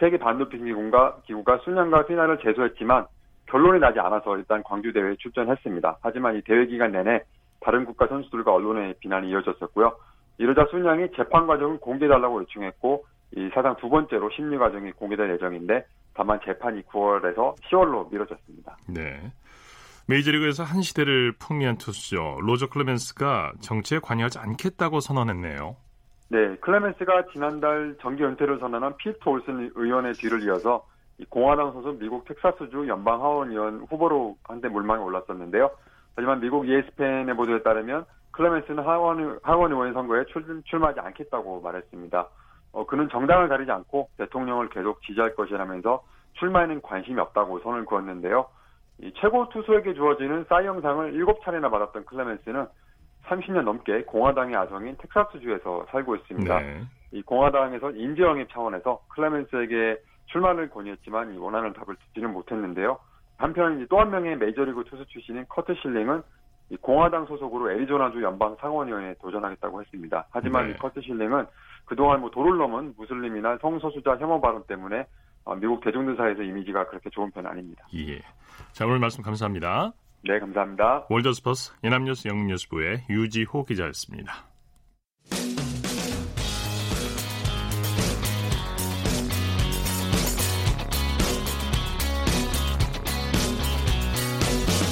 세계 0.00 0.16
반도핑 0.18 0.64
기구가, 0.64 1.16
기구가 1.24 1.58
순양과 1.58 2.06
피나를 2.06 2.38
제소했지만 2.38 3.06
결론이 3.46 3.80
나지 3.80 4.00
않아서 4.00 4.38
일단 4.38 4.62
광주 4.62 4.92
대회에 4.92 5.16
출전했습니다. 5.16 5.98
하지만 6.00 6.36
이 6.36 6.42
대회 6.42 6.64
기간 6.66 6.92
내내 6.92 7.22
다른 7.60 7.84
국가 7.84 8.06
선수들과 8.06 8.54
언론의 8.54 8.94
비난이 9.00 9.28
이어졌었고요. 9.28 9.96
이러자 10.38 10.66
순양이 10.70 11.08
재판 11.16 11.46
과정을 11.46 11.78
공개해달라고 11.78 12.42
요청했고 12.42 13.06
이 13.36 13.50
사상 13.54 13.76
두 13.76 13.88
번째로 13.88 14.30
심리 14.30 14.56
과정이 14.58 14.92
공개될 14.92 15.30
예정인데 15.34 15.86
다만 16.14 16.38
재판이 16.44 16.82
9월에서 16.82 17.54
10월로 17.70 18.10
미뤄졌습니다. 18.10 18.76
네. 18.88 19.32
메이저리그에서 20.06 20.62
한 20.64 20.82
시대를 20.82 21.32
풍미한 21.38 21.78
투수죠. 21.78 22.38
로저 22.42 22.68
클레멘스가 22.68 23.54
정치에 23.60 23.98
관여하지 24.00 24.38
않겠다고 24.38 25.00
선언했네요. 25.00 25.76
네, 26.28 26.56
클레멘스가 26.56 27.26
지난달 27.32 27.96
정계 28.00 28.22
은퇴를 28.22 28.58
선언한 28.58 28.96
피트 28.98 29.28
올슨 29.28 29.70
의원의 29.74 30.14
뒤를 30.14 30.42
이어서 30.42 30.86
공화당 31.28 31.72
소속 31.72 31.98
미국 31.98 32.24
텍사스주 32.26 32.86
연방 32.88 33.20
하원 33.22 33.50
의원 33.50 33.80
후보로 33.88 34.36
한때 34.44 34.68
물망에 34.68 35.02
올랐었는데요. 35.02 35.70
하지만 36.16 36.40
미국 36.40 36.68
ESPN의 36.68 37.34
보도에 37.34 37.62
따르면 37.62 38.04
클레멘스는 38.34 38.84
하원, 38.84 39.38
하원 39.42 39.72
의원 39.72 39.92
선거에 39.94 40.24
출, 40.26 40.44
출마하지 40.64 41.00
않겠다고 41.00 41.60
말했습니다. 41.60 42.28
어, 42.72 42.86
그는 42.86 43.08
정당을 43.08 43.48
가리지 43.48 43.70
않고 43.70 44.08
대통령을 44.18 44.68
계속 44.70 45.00
지지할 45.02 45.36
것이라면서 45.36 46.02
출마에는 46.34 46.82
관심이 46.82 47.20
없다고 47.20 47.60
선을 47.60 47.84
그었는데요. 47.86 48.46
이 48.98 49.12
최고 49.16 49.48
투수에게 49.48 49.94
주어지는 49.94 50.44
사이영상을 50.48 51.12
7차례나 51.12 51.70
받았던 51.70 52.04
클레멘스는 52.06 52.66
30년 53.26 53.62
넘게 53.62 54.02
공화당의 54.04 54.56
아성인 54.56 54.96
텍사스주에서 54.98 55.86
살고 55.90 56.16
있습니다. 56.16 56.60
네. 56.60 56.82
이 57.12 57.22
공화당에서 57.22 57.92
인재영입 57.92 58.50
차원에서 58.50 59.00
클레멘스에게 59.10 59.98
출마를 60.26 60.70
권유했지만 60.70 61.34
이 61.34 61.38
원하는 61.38 61.72
답을 61.72 61.96
듣지는 61.96 62.32
못했는데요. 62.32 62.98
한편 63.36 63.86
또 63.88 64.00
한 64.00 64.10
명의 64.10 64.36
메이저리그 64.36 64.84
투수 64.84 65.06
출신인 65.06 65.44
커트 65.48 65.74
실링은 65.82 66.22
공화당 66.80 67.26
소속으로 67.26 67.70
애리조나주 67.72 68.22
연방 68.22 68.56
상원의원에 68.60 69.14
도전하겠다고 69.20 69.82
했습니다. 69.82 70.26
하지만 70.30 70.66
네. 70.66 70.72
이 70.72 70.76
커트 70.78 71.00
실링은 71.02 71.46
그동안 71.84 72.20
뭐 72.20 72.30
도를 72.30 72.56
넘은 72.56 72.94
무슬림이나 72.96 73.58
성소수자 73.60 74.16
혐오 74.16 74.40
발언 74.40 74.64
때문에 74.64 75.06
어, 75.44 75.54
미국 75.54 75.82
대중들 75.84 76.16
사이에서 76.16 76.42
이미지가 76.42 76.86
그렇게 76.88 77.10
좋은 77.10 77.30
편은 77.30 77.50
아닙니다. 77.50 77.86
예. 77.94 78.20
자, 78.72 78.86
오늘 78.86 78.98
말씀 78.98 79.22
감사합니다. 79.22 79.92
네, 80.26 80.38
감사합니다. 80.38 81.06
월드스포스 81.10 81.74
연합뉴스 81.84 82.28
영문뉴스부의 82.28 83.04
유지호 83.10 83.64
기자였습니다. 83.64 84.32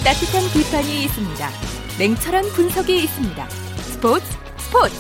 따뜻한 0.05 0.43
비판이 0.53 1.05
있습니다. 1.05 1.49
냉철한 1.97 2.45
분석이 2.57 3.05
있습니다. 3.05 3.49
스포츠 3.49 4.27
스포츠 4.57 4.97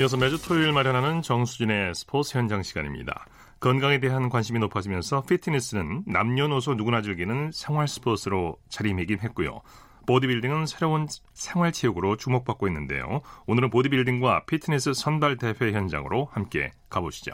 이어서 0.00 0.16
매주 0.16 0.42
토요일 0.42 0.72
마련하는 0.72 1.20
정수진의 1.20 1.94
스포츠 1.94 2.38
현장 2.38 2.62
시간입니다. 2.62 3.26
건강에 3.60 4.00
대한 4.00 4.30
관심이 4.30 4.58
높아지면서 4.60 5.24
피트니스는 5.24 6.04
남녀노소 6.06 6.72
누구나 6.76 7.02
즐기는 7.02 7.50
생활 7.52 7.86
스포츠로 7.86 8.56
자리매김했고요. 8.70 9.60
보디빌딩은 10.06 10.64
새로운 10.64 11.08
생활 11.34 11.70
체육으로 11.70 12.16
주목받고 12.16 12.66
있는데요. 12.68 13.20
오늘은 13.46 13.68
보디빌딩과 13.68 14.46
피트니스 14.46 14.94
선발 14.94 15.36
대회 15.36 15.72
현장으로 15.72 16.30
함께 16.32 16.72
가보시죠. 16.88 17.32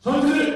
선수들 0.00 0.51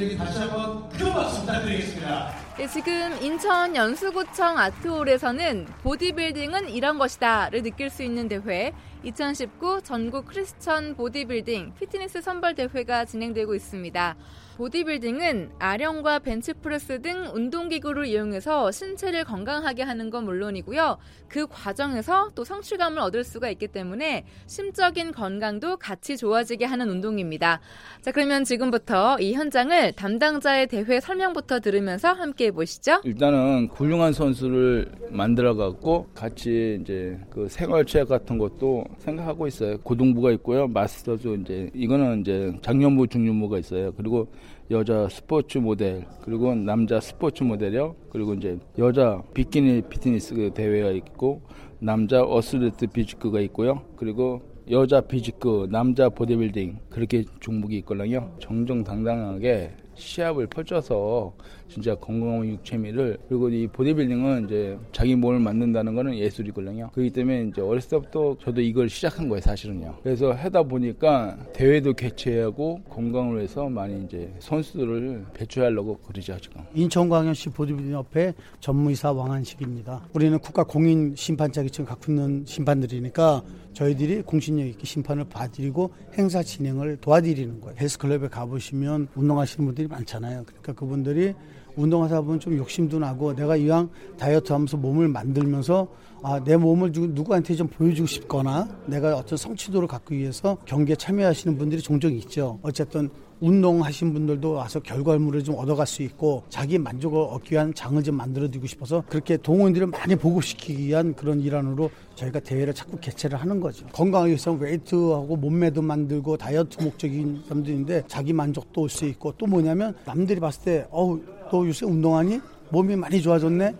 선수들에게 0.00 0.16
다시 0.16 0.38
한번 0.38 0.88
큰 0.88 1.12
박수 1.12 1.40
부탁드리겠습니다. 1.40 2.32
네, 2.56 2.66
지금 2.66 3.22
인천 3.22 3.76
연수구청 3.76 4.58
아트홀에서는 4.58 5.66
보디빌딩은 5.82 6.70
이런 6.70 6.98
것이다를 6.98 7.62
느낄 7.62 7.90
수 7.90 8.02
있는 8.02 8.28
대회 8.28 8.72
2019 9.02 9.80
전국 9.82 10.26
크리스천 10.26 10.94
보디빌딩 10.94 11.72
피트니스 11.78 12.20
선발 12.20 12.54
대회가 12.54 13.04
진행되고 13.04 13.54
있습니다. 13.54 14.16
보디빌딩은 14.60 15.52
아령과 15.58 16.18
벤치프레스 16.18 17.00
등 17.00 17.30
운동기구를 17.32 18.04
이용해서 18.04 18.70
신체를 18.70 19.24
건강하게 19.24 19.84
하는 19.84 20.10
건 20.10 20.24
물론이고요. 20.24 20.98
그 21.28 21.46
과정에서 21.46 22.30
또 22.34 22.44
성취감을 22.44 22.98
얻을 22.98 23.24
수가 23.24 23.48
있기 23.48 23.68
때문에 23.68 24.26
심적인 24.46 25.12
건강도 25.12 25.78
같이 25.78 26.18
좋아지게 26.18 26.66
하는 26.66 26.90
운동입니다. 26.90 27.60
자, 28.02 28.12
그러면 28.12 28.44
지금부터 28.44 29.18
이 29.20 29.32
현장을 29.32 29.92
담당자의 29.92 30.66
대회 30.66 31.00
설명부터 31.00 31.60
들으면서 31.60 32.12
함께 32.12 32.46
해보시죠. 32.46 33.00
일단은 33.04 33.70
훌륭한 33.72 34.12
선수를 34.12 34.92
만들어 35.08 35.54
갖고 35.54 36.08
같이 36.14 36.78
이제 36.82 37.18
그 37.30 37.48
생활체육 37.48 38.10
같은 38.10 38.36
것도 38.36 38.84
생각하고 38.98 39.46
있어요. 39.46 39.78
고등부가 39.78 40.30
있고요. 40.32 40.68
마스터도 40.68 41.36
이제 41.36 41.70
이거는 41.74 42.20
이제 42.20 42.52
장년부 42.62 43.08
중년부가 43.08 43.58
있어요. 43.58 43.92
그리고 43.92 44.28
여자 44.70 45.08
스포츠 45.08 45.58
모델 45.58 46.06
그리고 46.22 46.54
남자 46.54 47.00
스포츠 47.00 47.42
모델이요. 47.42 47.96
그리고 48.10 48.34
이제 48.34 48.58
여자 48.78 49.22
비키니 49.34 49.82
피트니스 49.82 50.52
대회가 50.54 50.90
있고 50.90 51.42
남자 51.78 52.22
어스레트 52.22 52.86
비지크가 52.86 53.40
있고요. 53.40 53.82
그리고 53.96 54.42
여자 54.70 55.00
비지크, 55.00 55.68
남자 55.70 56.08
보디빌딩 56.08 56.78
그렇게 56.90 57.24
종목이 57.40 57.78
있거든요. 57.78 58.30
정정당당하게 58.38 59.72
시합을 59.94 60.46
펼쳐서 60.46 61.34
진짜 61.70 61.94
건강한 61.94 62.46
육체미를 62.48 63.16
그리고 63.28 63.48
이 63.48 63.66
보디빌딩은 63.68 64.46
이제 64.46 64.76
자기 64.92 65.14
몸을 65.14 65.38
만든다는 65.38 65.94
거는 65.94 66.16
예술이거든요. 66.16 66.90
그렇기 66.92 67.10
때문에 67.10 67.44
이제 67.44 67.60
어렸을 67.60 67.90
때부터 67.90 68.36
저도 68.42 68.60
이걸 68.60 68.88
시작한 68.88 69.28
거예요, 69.28 69.40
사실은요. 69.40 69.98
그래서 70.02 70.32
하다 70.32 70.64
보니까 70.64 71.38
대회도 71.52 71.92
개최하고 71.94 72.80
건강을 72.90 73.36
위해서 73.36 73.68
많이 73.68 74.04
이제 74.04 74.32
선수들을 74.40 75.26
배출하려고 75.32 75.98
그러죠, 75.98 76.36
지금. 76.40 76.62
인천광역시 76.74 77.50
보디빌딩 77.50 77.92
협회 77.92 78.34
전무이사 78.58 79.12
왕한식입니다. 79.12 80.08
우리는 80.12 80.38
국가 80.40 80.64
공인 80.64 81.14
심판 81.14 81.52
자격증을 81.52 81.88
갖고 81.88 82.10
있는 82.10 82.44
심판들이니까 82.46 83.42
저희들이 83.72 84.22
공신력 84.22 84.66
있게 84.66 84.84
심판을 84.84 85.24
봐드리고 85.24 85.92
행사 86.18 86.42
진행을 86.42 86.96
도와드리는 86.96 87.60
거예요. 87.60 87.76
헬스클럽에 87.78 88.28
가보시면 88.28 89.08
운동하시는 89.14 89.64
분들이 89.64 89.86
많잖아요. 89.86 90.42
그러니까 90.44 90.72
그분들이 90.72 91.34
운동하다 91.76 92.20
보면 92.22 92.40
좀 92.40 92.56
욕심도 92.56 92.98
나고 92.98 93.34
내가 93.34 93.56
이왕 93.56 93.88
다이어트 94.18 94.52
하면서 94.52 94.76
몸을 94.76 95.08
만들면서 95.08 95.88
아, 96.22 96.38
내 96.44 96.56
몸을 96.56 96.92
누구한테 96.92 97.54
좀 97.54 97.66
보여주고 97.68 98.06
싶거나 98.06 98.68
내가 98.86 99.16
어떤 99.16 99.38
성취도를 99.38 99.88
갖기 99.88 100.16
위해서 100.18 100.58
경기에 100.66 100.96
참여하시는 100.96 101.56
분들이 101.56 101.80
종종 101.80 102.12
있죠. 102.12 102.58
어쨌든 102.62 103.08
운동하신 103.40 104.12
분들도 104.12 104.52
와서 104.52 104.80
결과물을 104.80 105.42
좀 105.44 105.54
얻어갈 105.56 105.86
수 105.86 106.02
있고 106.02 106.42
자기 106.50 106.76
만족을 106.76 107.18
얻기 107.18 107.54
위한 107.54 107.72
장을 107.72 108.02
좀 108.02 108.16
만들어주고 108.16 108.66
싶어서 108.66 109.02
그렇게 109.08 109.38
동호인들을 109.38 109.86
많이 109.86 110.14
보급시키기 110.14 110.88
위한 110.88 111.14
그런 111.14 111.40
일환으로 111.40 111.90
저희가 112.16 112.40
대회를 112.40 112.74
자꾸 112.74 112.98
개최를 112.98 113.40
하는 113.40 113.58
거죠. 113.58 113.86
건강하기 113.94 114.28
위해서 114.32 114.52
웨이트하고 114.52 115.36
몸매도 115.36 115.80
만들고 115.80 116.36
다이어트 116.36 116.82
목적인 116.82 117.44
사람들인데 117.48 118.02
자기 118.08 118.34
만족도 118.34 118.82
올 118.82 118.90
수 118.90 119.06
있고 119.06 119.32
또 119.38 119.46
뭐냐면 119.46 119.94
남들이 120.04 120.38
봤을 120.38 120.62
때 120.62 120.86
어우 120.90 121.20
또 121.50 121.66
요새 121.66 121.86
운동하니 121.86 122.40
몸이 122.70 122.96
많이 122.96 123.20
좋아졌네 123.20 123.74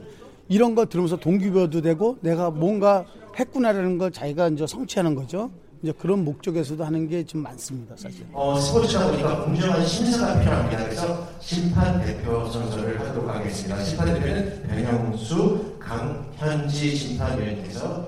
이런 0.49 0.75
거 0.75 0.87
들으면서 0.87 1.17
동기부여도 1.17 1.81
되고 1.83 2.19
내가 2.21 2.51
뭔가 2.51 3.05
했구나라는 3.39 3.99
걸 3.99 4.11
자기가 4.11 4.49
이제 4.49 4.67
성취하는 4.67 5.15
거죠. 5.15 5.51
이제 5.83 5.93
그런 5.99 6.25
목적에서도 6.25 6.85
하는 6.85 7.09
게 7.09 7.25
좀 7.25 7.43
많습니다, 7.43 7.97
사실. 7.97 8.27
어, 8.33 8.59
스포츠다 8.59 9.07
보니까 9.11 9.45
공정한 9.45 9.87
심사가 9.87 10.39
필요합니다. 10.41 10.85
그래서 10.85 11.27
심판 11.41 12.05
대표 12.05 12.45
선서를 12.51 13.01
하도록 13.01 13.31
하겠습니다. 13.35 13.83
심판 13.83 14.07
대표는 14.13 14.63
변형수 14.69 15.77
강현지 15.79 16.95
심판위원께서 16.97 18.07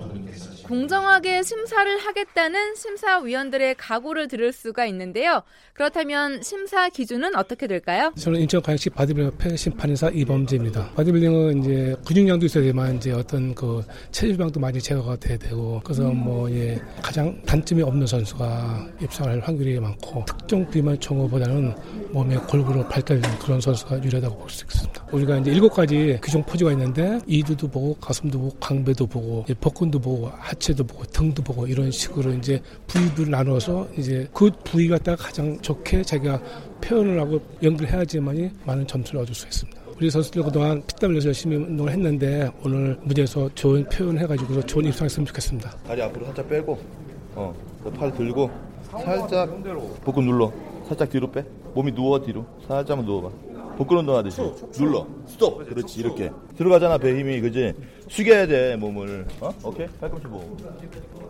공정하게 0.64 1.42
심사를 1.42 1.99
하겠다는 1.99 2.75
심사위원들의 2.76 3.75
각오를 3.76 4.28
들을 4.28 4.52
수가 4.52 4.87
있는데요. 4.87 5.42
그렇다면 5.75 6.42
심사 6.42 6.88
기준은 6.88 7.35
어떻게 7.37 7.66
될까요? 7.66 8.12
저는 8.19 8.40
인천광역시 8.42 8.90
바디빌딩협회 8.90 9.57
심판이사 9.56 10.11
이범재입니다. 10.11 10.90
바디빌딩은 10.95 11.62
이제 11.62 11.97
근육량도 12.07 12.47
있어야 12.47 12.62
되지만 12.62 12.97
이제 12.97 13.11
어떤 13.12 13.54
그 13.54 13.83
체지방도 14.12 14.61
많이 14.61 14.81
제거가 14.81 15.16
돼야 15.16 15.37
되고 15.37 15.81
그래서 15.83 16.05
뭐 16.05 16.51
예, 16.53 16.81
가장 17.03 17.40
단점이 17.44 17.83
없는 17.83 18.07
선수가 18.07 18.87
입상할 19.03 19.40
확률이 19.40 19.81
많고 19.81 20.25
특정 20.27 20.64
부위만 20.68 21.01
청호보다는 21.01 21.75
몸에 22.11 22.37
골고루 22.37 22.87
발달된 22.88 23.38
그런 23.38 23.61
선수가 23.61 24.03
유리하다고 24.05 24.38
볼 24.38 24.51
수 24.53 24.64
있습니다. 24.66 25.07
우리가 25.12 25.38
이제 25.38 25.51
일곱 25.51 25.70
가지 25.70 26.18
규정 26.22 26.42
포즈가 26.44 26.72
있는데 26.72 27.18
이두도 27.27 27.68
보고 27.68 27.94
가슴도 27.94 28.38
보고 28.38 28.57
광배도 28.61 29.07
보고 29.07 29.44
복근도 29.61 29.98
보고 29.98 30.29
하체 30.38 30.62
도 30.70 30.85
보고 30.85 31.03
등도 31.05 31.42
보고 31.42 31.66
이런 31.66 31.90
식으로 31.90 32.33
이제 32.35 32.62
부위를 32.87 33.31
나눠서 33.33 33.88
이제 33.98 34.29
그 34.33 34.48
부위 34.62 34.87
갖다가 34.87 35.25
가장 35.25 35.61
좋게 35.61 36.03
자기가 36.03 36.40
표현을 36.81 37.20
하고 37.20 37.40
연결해야지만이 37.61 38.51
많은 38.64 38.87
점수를 38.87 39.22
얻을 39.22 39.35
수 39.35 39.46
있습니다. 39.46 39.83
우리 39.96 40.09
선수들 40.09 40.44
그동안 40.44 40.83
피땀 40.87 41.11
흘려서 41.11 41.29
열심히 41.29 41.57
운동을 41.57 41.92
했는데 41.92 42.48
오늘 42.64 42.96
무대에서 43.03 43.51
좋은 43.55 43.85
표현 43.88 44.18
해가지고 44.18 44.62
좋은 44.62 44.85
입상했으면 44.85 45.27
좋겠습니다. 45.27 45.70
다리 45.87 46.01
앞으로 46.03 46.27
살짝 46.27 46.48
빼고 46.48 46.79
어, 47.35 47.55
팔 47.96 48.12
들고 48.12 48.51
살짝 48.90 49.48
복근 50.05 50.27
눌러 50.27 50.53
살짝 50.87 51.11
뒤로 51.11 51.31
빼 51.31 51.44
몸이 51.75 51.92
누워 51.92 52.20
뒤로 52.20 52.46
살짝만 52.68 53.05
누워봐 53.05 53.51
복근 53.76 53.98
운동 53.98 54.16
하듯이 54.16 54.40
눌러. 54.72 55.06
스톱. 55.26 55.68
그렇지 55.68 56.00
이렇게. 56.00 56.30
들어가잖아 56.56 56.98
배 56.98 57.18
힘이. 57.18 57.40
그지? 57.40 57.74
숙여야 58.08 58.46
돼 58.46 58.76
몸을. 58.76 59.26
어? 59.40 59.50
오케이? 59.64 59.87
팔꿈치 60.00 60.26
보고. 60.26 60.56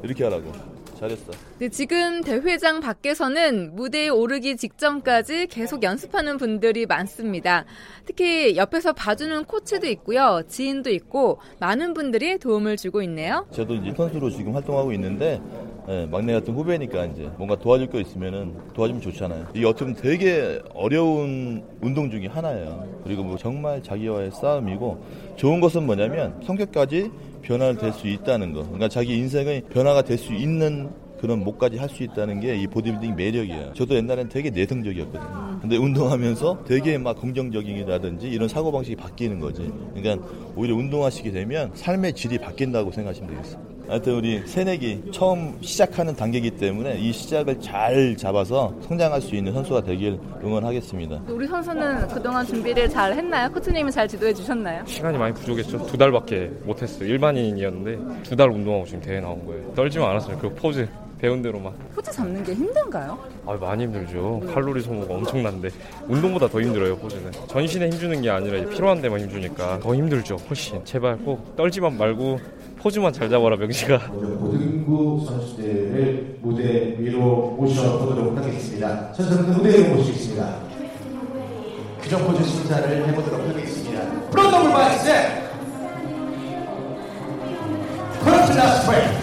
이렇게 0.02 0.24
하라고. 0.24 0.52
잘했어. 0.98 1.32
네, 1.58 1.68
지금 1.68 2.22
대회장 2.22 2.78
밖에서는 2.78 3.74
무대에 3.74 4.08
오르기 4.08 4.56
직전까지 4.56 5.48
계속 5.48 5.82
연습하는 5.82 6.36
분들이 6.36 6.86
많습니다. 6.86 7.64
특히 8.04 8.56
옆에서 8.56 8.92
봐주는 8.92 9.44
코치도 9.44 9.88
있고요, 9.88 10.42
지인도 10.46 10.90
있고 10.90 11.40
많은 11.58 11.94
분들이 11.94 12.38
도움을 12.38 12.76
주고 12.76 13.02
있네요. 13.02 13.46
저도 13.50 13.74
이제 13.74 13.92
선수로 13.96 14.30
지금 14.30 14.54
활동하고 14.54 14.92
있는데 14.92 15.40
네, 15.88 16.06
막내 16.06 16.32
같은 16.32 16.54
후배니까 16.54 17.06
이제 17.06 17.28
뭔가 17.36 17.56
도와줄 17.56 17.88
거 17.88 18.00
있으면은 18.00 18.54
도와주면 18.72 19.02
좋잖아요. 19.02 19.48
이게 19.54 19.72
보면 19.72 19.94
되게 19.96 20.60
어려운 20.74 21.62
운동 21.80 22.10
중에 22.10 22.26
하나예요. 22.28 22.86
그리고 23.04 23.24
뭐 23.24 23.36
정말 23.36 23.82
자기와의 23.82 24.30
싸움이고 24.30 25.02
좋은 25.36 25.60
것은 25.60 25.84
뭐냐면 25.84 26.40
성격까지 26.44 27.10
변화를 27.42 27.76
될 27.78 27.92
수 27.92 28.06
있다는 28.06 28.52
거. 28.52 28.62
그러니까 28.62 28.88
자기 28.88 29.16
인생의 29.16 29.62
변화가 29.70 30.02
될 30.02 30.16
수 30.18 30.32
있는 30.32 30.88
그런 31.20 31.42
목까지 31.44 31.78
할 31.78 31.88
수 31.88 32.02
있다는 32.04 32.40
게 32.40 32.56
이 32.56 32.66
보디빌딩 32.66 33.14
매력이에요. 33.16 33.72
저도 33.74 33.94
옛날엔 33.96 34.28
되게 34.28 34.50
내성적이었거든요. 34.50 35.58
근데 35.60 35.76
운동하면서 35.76 36.64
되게 36.66 36.98
막 36.98 37.20
긍정적이라든지 37.20 38.28
이런 38.28 38.48
사고방식이 38.48 38.96
바뀌는 38.96 39.40
거지. 39.40 39.70
그러니까 39.94 40.26
오히려 40.56 40.74
운동하시게 40.76 41.30
되면 41.32 41.70
삶의 41.74 42.14
질이 42.14 42.38
바뀐다고 42.38 42.90
생각하시면 42.92 43.30
되겠어요. 43.30 43.71
하여튼 43.88 44.14
우리 44.14 44.40
새내기 44.46 45.02
처음 45.12 45.58
시작하는 45.60 46.14
단계이기 46.16 46.52
때문에 46.52 46.98
이 46.98 47.12
시작을 47.12 47.60
잘 47.60 48.16
잡아서 48.16 48.72
성장할 48.88 49.20
수 49.20 49.34
있는 49.34 49.52
선수가 49.52 49.82
되길 49.82 50.18
응원하겠습니다. 50.42 51.20
우리 51.28 51.46
선수는 51.46 52.08
그동안 52.08 52.46
준비를 52.46 52.88
잘 52.88 53.12
했나요? 53.12 53.50
코치님이 53.52 53.90
잘 53.90 54.08
지도해 54.08 54.32
주셨나요? 54.32 54.84
시간이 54.86 55.18
많이 55.18 55.34
부족했죠. 55.34 55.86
두 55.86 55.96
달밖에 55.98 56.50
못했어요. 56.64 57.08
일반인이었는데 57.08 58.22
두 58.22 58.36
달 58.36 58.50
운동하고 58.50 58.86
지금 58.86 59.00
대회 59.02 59.20
나온 59.20 59.44
거예요. 59.44 59.72
떨지만 59.74 60.10
않았어요. 60.10 60.38
그 60.38 60.48
포즈 60.54 60.88
배운 61.22 61.40
대로만. 61.40 61.72
포즈 61.94 62.10
잡는 62.10 62.42
게 62.42 62.52
힘든가요? 62.52 63.16
아 63.46 63.52
많이 63.52 63.84
힘들죠. 63.84 64.42
칼로리 64.52 64.82
소모가 64.82 65.14
엄청난데 65.14 65.68
운동보다 66.08 66.48
더 66.48 66.60
힘들어요 66.60 66.96
포즈는. 66.96 67.30
전신에 67.46 67.90
힘주는 67.90 68.20
게 68.22 68.28
아니라 68.28 68.68
필요한 68.68 69.00
데만 69.00 69.20
힘주니까 69.20 69.78
더 69.78 69.94
힘들죠. 69.94 70.34
훨씬. 70.50 70.84
제발 70.84 71.16
꼭 71.18 71.54
떨지만 71.54 71.96
말고 71.96 72.40
포즈만 72.78 73.12
잘 73.12 73.30
잡아라 73.30 73.54
명시가. 73.54 74.08
고등부 74.08 75.24
선수들을 75.24 76.38
무대 76.42 76.96
위로 76.98 77.54
모셔보도록 77.56 78.36
하겠습니다. 78.36 79.12
선수들 79.12 79.44
무대 79.44 79.78
위로 79.78 79.94
모시겠습니다. 79.94 80.56
규정 82.02 82.26
포즈 82.26 82.42
심사를 82.42 83.08
해보도록 83.08 83.48
하겠습니다. 83.48 84.02
셋! 84.98 85.42
front 88.24 88.52
lat 88.52 88.86
spread 88.90 89.21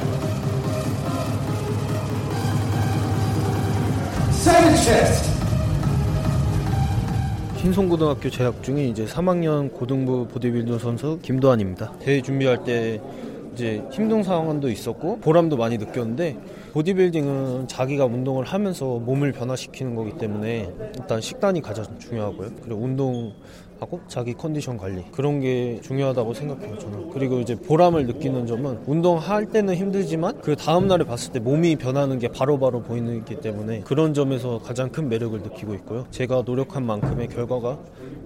신송고등학교 7.57 8.29
재학 8.29 8.63
중인 8.63 8.89
이제 8.89 9.05
3학년 9.05 9.73
고등부 9.73 10.27
보디빌딩 10.27 10.79
선수 10.79 11.19
김도환입니다. 11.21 11.93
대회 11.99 12.21
준비할 12.21 12.63
때 12.63 13.01
이제 13.53 13.83
힘든 13.91 14.23
상황도 14.23 14.69
있었고 14.69 15.19
보람도 15.19 15.57
많이 15.57 15.77
느꼈는데 15.77 16.37
보디빌딩은 16.71 17.67
자기가 17.67 18.05
운동을 18.05 18.45
하면서 18.45 18.85
몸을 18.99 19.31
변화시키는 19.31 19.95
거기 19.95 20.17
때문에 20.17 20.71
일단 20.97 21.21
식단이 21.21 21.61
가장 21.61 21.85
중요하고요. 21.99 22.49
그리고 22.63 22.81
운동 22.81 23.33
하고 23.79 24.01
자기 24.07 24.33
컨디션 24.33 24.77
관리 24.77 25.05
그런 25.11 25.39
게 25.39 25.79
중요하다고 25.81 26.33
생각해요 26.33 26.77
저는 26.77 27.11
그리고 27.11 27.39
이제 27.39 27.55
보람을 27.55 28.07
느끼는 28.07 28.45
점은 28.45 28.79
운동할 28.85 29.45
때는 29.45 29.75
힘들지만 29.75 30.41
그 30.41 30.55
다음 30.57 30.87
날에 30.87 31.05
봤을 31.05 31.31
때 31.31 31.39
몸이 31.39 31.77
변하는 31.77 32.19
게 32.19 32.27
바로바로 32.27 32.81
보이기 32.81 33.39
때문에 33.39 33.81
그런 33.81 34.13
점에서 34.13 34.59
가장 34.59 34.89
큰 34.89 35.07
매력을 35.07 35.39
느끼고 35.39 35.73
있고요 35.75 36.05
제가 36.11 36.43
노력한 36.45 36.85
만큼의 36.85 37.29
결과가 37.29 37.79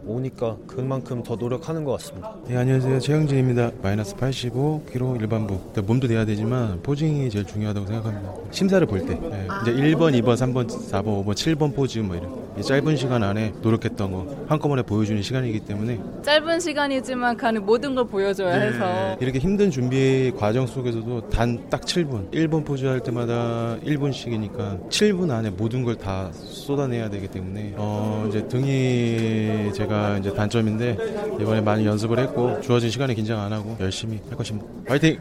오니까 0.05 0.57
그만큼 0.67 1.23
더 1.23 1.35
노력하는 1.35 1.83
것 1.83 1.93
같습니다. 1.93 2.35
네, 2.47 2.57
안녕하세요. 2.57 2.99
최영진입니다. 2.99 3.71
마이너스 3.81 4.15
85kg 4.15 5.21
일반부. 5.21 5.59
몸도 5.81 6.07
돼야 6.07 6.25
되지만 6.25 6.81
포징이 6.81 7.29
제일 7.29 7.45
중요하다고 7.45 7.87
생각합니다. 7.87 8.32
심사를 8.51 8.85
볼 8.87 9.05
때. 9.05 9.15
네, 9.15 9.47
이제 9.61 9.73
1번, 9.73 10.13
2번, 10.21 10.35
3번, 10.35 10.67
4번, 10.67 11.25
5번, 11.25 11.33
7번 11.33 11.75
포즈 11.75 11.99
뭐 11.99 12.15
이런. 12.15 12.31
짧은 12.61 12.95
시간 12.97 13.23
안에 13.23 13.53
노력했던 13.61 14.11
거 14.11 14.45
한꺼번에 14.47 14.81
보여주는 14.83 15.21
시간이기 15.21 15.61
때문에 15.61 15.99
짧은 16.23 16.59
시간이지만 16.59 17.35
가는 17.37 17.65
모든 17.65 17.95
걸 17.95 18.05
보여줘야 18.05 18.57
네. 18.57 18.67
해서 18.67 19.17
이렇게 19.19 19.39
힘든 19.39 19.71
준비 19.71 20.31
과정 20.37 20.67
속에서도 20.67 21.29
단 21.29 21.53
딱 21.69 21.81
7분 21.81 22.29
1번 22.31 22.65
포즈 22.65 22.85
할 22.85 22.99
때마다 22.99 23.77
1분씩이니까 23.83 24.89
7분 24.89 25.31
안에 25.31 25.49
모든 25.51 25.83
걸 25.83 25.93
다 25.95 26.29
쏟아내야 26.33 27.09
되기 27.09 27.27
때문에 27.27 27.75
어 27.77 28.25
이제 28.27 28.45
등이 28.47 29.71
제가 29.73 30.17
이제 30.17 30.33
단점인데 30.33 30.97
이번에 31.39 31.61
많이 31.61 31.85
연습을 31.85 32.19
했고 32.19 32.59
주어진 32.61 32.89
시간에 32.89 33.13
긴장 33.13 33.39
안 33.39 33.53
하고 33.53 33.77
열심히 33.79 34.19
할 34.27 34.35
것입니다. 34.37 34.67
파이팅! 34.87 35.17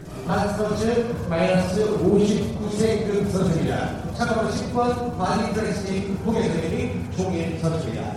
마이너스 1.28 1.84
59세급 1.98 3.30
선수입니다. 3.30 4.14
참가번호 4.14 4.50
10번 4.50 5.16
바디 5.18 5.52
프레스팅 5.52 6.18
홍혜 6.26 6.42
선생님이 6.48 6.90
종일 7.22 7.58
선수입니다. 7.58 8.12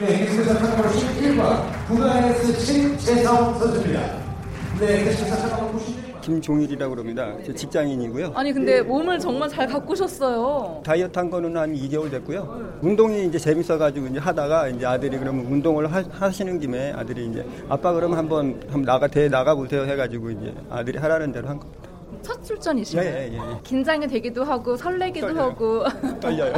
네, 0.00 0.18
계속해서 0.18 0.58
참가번호 0.58 0.90
11번 0.90 1.86
국가에스 1.88 2.52
신재성 2.60 3.58
선수입니다. 3.58 4.00
네, 4.80 5.04
계속해서 5.04 5.36
참가번호 5.36 5.72
90. 5.72 6.08
김종일이라고 6.20 6.94
그럽니다. 6.94 7.32
직장인이고요. 7.56 8.32
아니 8.34 8.52
근데 8.52 8.82
몸을 8.82 9.18
정말 9.18 9.48
잘 9.48 9.66
가꾸셨어요. 9.66 10.82
다이어트 10.84 11.18
한 11.18 11.30
거는 11.30 11.56
한 11.56 11.74
2개월 11.74 12.10
됐고요. 12.10 12.78
운동이 12.82 13.26
이제 13.26 13.38
재밌어가지고 13.38 14.08
이제 14.08 14.18
하다가 14.18 14.68
이제 14.68 14.84
아들이 14.84 15.16
그러면 15.16 15.46
운동을 15.46 15.90
하, 15.90 16.30
시는 16.30 16.60
김에 16.60 16.92
아들이 16.92 17.26
이제 17.28 17.46
아빠 17.70 17.92
그러면 17.92 18.18
한번 18.18 18.60
한번 18.68 18.82
나가 18.82 19.06
대 19.06 19.28
나가 19.28 19.54
보세요 19.54 19.84
해가지고 19.84 20.30
이제 20.32 20.54
아들이 20.68 20.98
하라는 20.98 21.32
대로 21.32 21.48
한 21.48 21.58
겁니다. 21.58 21.87
첫 22.22 22.42
출전이시죠? 22.44 22.98
예, 23.00 23.30
예, 23.32 23.36
예. 23.36 23.40
긴장이 23.62 24.06
되기도 24.06 24.44
하고 24.44 24.76
설레기도 24.76 25.28
떨려요. 25.28 25.42
하고 25.42 25.84
떨려요. 26.20 26.52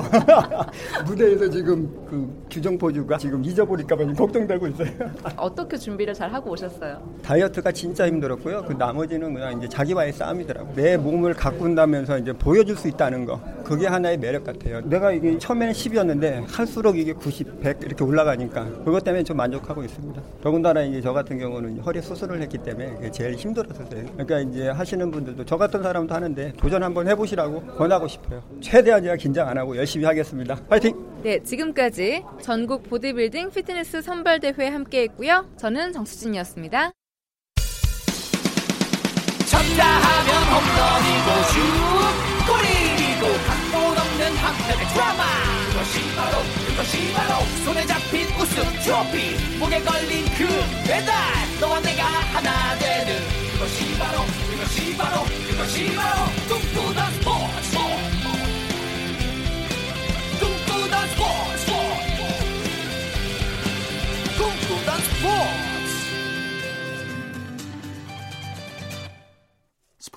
무대에서 1.07 1.49
지금 1.51 1.89
그 2.09 2.47
규정 2.51 2.77
포즈가 2.79 3.17
지금 3.19 3.45
잊어버릴까 3.45 3.97
봐 3.97 4.05
걱정되고 4.13 4.69
있어요. 4.69 4.89
어떻게 5.37 5.77
준비를 5.77 6.15
잘 6.15 6.33
하고 6.33 6.51
오셨어요? 6.53 7.01
다이어트가 7.23 7.73
진짜 7.73 8.07
힘들었고요. 8.07 8.65
그 8.67 8.73
나머지는 8.73 9.35
그냥 9.35 9.59
이제 9.59 9.69
자기와의 9.69 10.13
싸움이더라고요. 10.13 10.75
내 10.75 10.97
몸을 10.97 11.35
가꾼다면서 11.35 12.19
이제 12.19 12.33
보여줄 12.33 12.77
수 12.77 12.89
있다는 12.89 13.25
거. 13.25 13.41
그게 13.71 13.87
하나의 13.87 14.19
매력 14.19 14.43
같아요. 14.43 14.81
내가 14.81 15.13
이게 15.13 15.39
처음에는 15.39 15.73
10이었는데 15.73 16.45
할수록 16.49 16.99
이게 16.99 17.13
90, 17.13 17.61
100 17.61 17.85
이렇게 17.85 18.03
올라가니까 18.03 18.65
그것 18.85 19.05
때문에 19.05 19.23
좀 19.23 19.37
만족하고 19.37 19.85
있습니다. 19.85 20.21
더군다나 20.43 20.83
이제 20.83 21.01
저 21.01 21.13
같은 21.13 21.39
경우는 21.39 21.79
허리 21.79 22.03
수술을 22.03 22.43
했기 22.43 22.59
때문에 22.59 23.13
제일 23.13 23.37
힘들었어요. 23.37 23.87
그러니까 23.87 24.41
이제 24.41 24.69
하시는 24.71 25.09
분들도 25.13 25.45
저 25.45 25.57
같은 25.57 25.85
사람도 25.85 26.13
하는데 26.13 26.53
도전 26.57 26.83
한번 26.83 27.07
해보시라고 27.07 27.61
권하고 27.77 28.09
싶어요. 28.09 28.43
최대한 28.61 29.05
제가 29.05 29.15
긴장 29.15 29.47
안 29.47 29.57
하고 29.57 29.77
열심히 29.77 30.05
하겠습니다. 30.05 30.57
파이팅! 30.69 30.97
네, 31.23 31.41
지금까지 31.41 32.25
전국 32.43 32.83
보디빌딩 32.91 33.51
피트니스 33.51 34.03
선발대회 34.03 34.67
함께 34.67 35.03
했고요. 35.03 35.47
저는 35.57 35.93
정수진이었습니다. 35.93 36.91
쳤다 39.47 39.85
하면 39.85 40.43
홈런이고 40.51 41.43
슛 41.53 42.10
골이고 43.21 43.39
각본 43.45 43.99
없는 43.99 44.37
한편의 44.37 44.89
드라마. 44.89 45.25
그것이 45.69 46.17
바로 46.17 46.39
그것이 46.67 47.13
바로 47.13 47.45
손에 47.65 47.87
잡힌 47.87 48.27
우승 48.37 48.65
트로피. 48.81 49.59
목에 49.59 49.81
걸린 49.83 50.25
그 50.37 50.47
배달. 50.87 51.15
너와 51.61 51.81
내가 51.81 52.05
하나 52.05 52.79